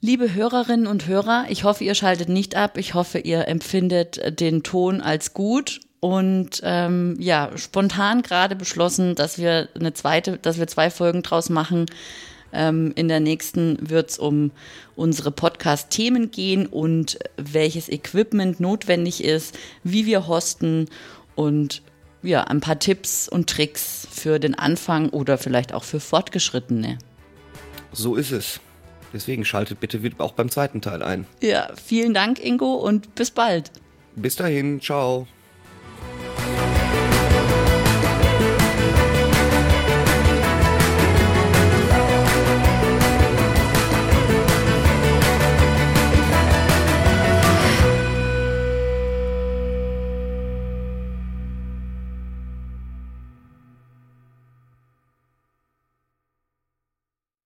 Liebe 0.00 0.34
Hörerinnen 0.34 0.88
und 0.88 1.06
Hörer, 1.06 1.46
ich 1.48 1.62
hoffe, 1.62 1.84
ihr 1.84 1.94
schaltet 1.94 2.28
nicht 2.28 2.56
ab. 2.56 2.76
Ich 2.76 2.94
hoffe, 2.94 3.20
ihr 3.20 3.46
empfindet 3.46 4.40
den 4.40 4.64
Ton 4.64 5.00
als 5.00 5.32
gut 5.32 5.80
und 6.02 6.60
ähm, 6.64 7.14
ja, 7.20 7.56
spontan 7.56 8.22
gerade 8.22 8.56
beschlossen, 8.56 9.14
dass 9.14 9.38
wir 9.38 9.68
eine 9.78 9.94
zweite, 9.94 10.36
dass 10.36 10.58
wir 10.58 10.66
zwei 10.66 10.90
Folgen 10.90 11.22
draus 11.22 11.48
machen. 11.48 11.86
Ähm, 12.52 12.90
in 12.96 13.06
der 13.06 13.20
nächsten 13.20 13.78
wird 13.88 14.10
es 14.10 14.18
um 14.18 14.50
unsere 14.96 15.30
Podcast-Themen 15.30 16.32
gehen 16.32 16.66
und 16.66 17.20
welches 17.36 17.88
Equipment 17.88 18.58
notwendig 18.58 19.22
ist, 19.22 19.56
wie 19.84 20.04
wir 20.04 20.26
hosten 20.26 20.88
und 21.36 21.82
ja, 22.24 22.42
ein 22.42 22.58
paar 22.58 22.80
Tipps 22.80 23.28
und 23.28 23.48
Tricks 23.48 24.08
für 24.10 24.40
den 24.40 24.56
Anfang 24.56 25.08
oder 25.10 25.38
vielleicht 25.38 25.72
auch 25.72 25.84
für 25.84 26.00
Fortgeschrittene. 26.00 26.98
So 27.92 28.16
ist 28.16 28.32
es. 28.32 28.58
Deswegen 29.12 29.44
schaltet 29.44 29.78
bitte 29.78 30.00
auch 30.18 30.32
beim 30.32 30.50
zweiten 30.50 30.80
Teil 30.80 31.04
ein. 31.04 31.28
Ja, 31.40 31.68
vielen 31.76 32.12
Dank, 32.12 32.44
Ingo, 32.44 32.74
und 32.74 33.14
bis 33.14 33.30
bald. 33.30 33.70
Bis 34.16 34.34
dahin, 34.34 34.80
ciao. 34.80 35.28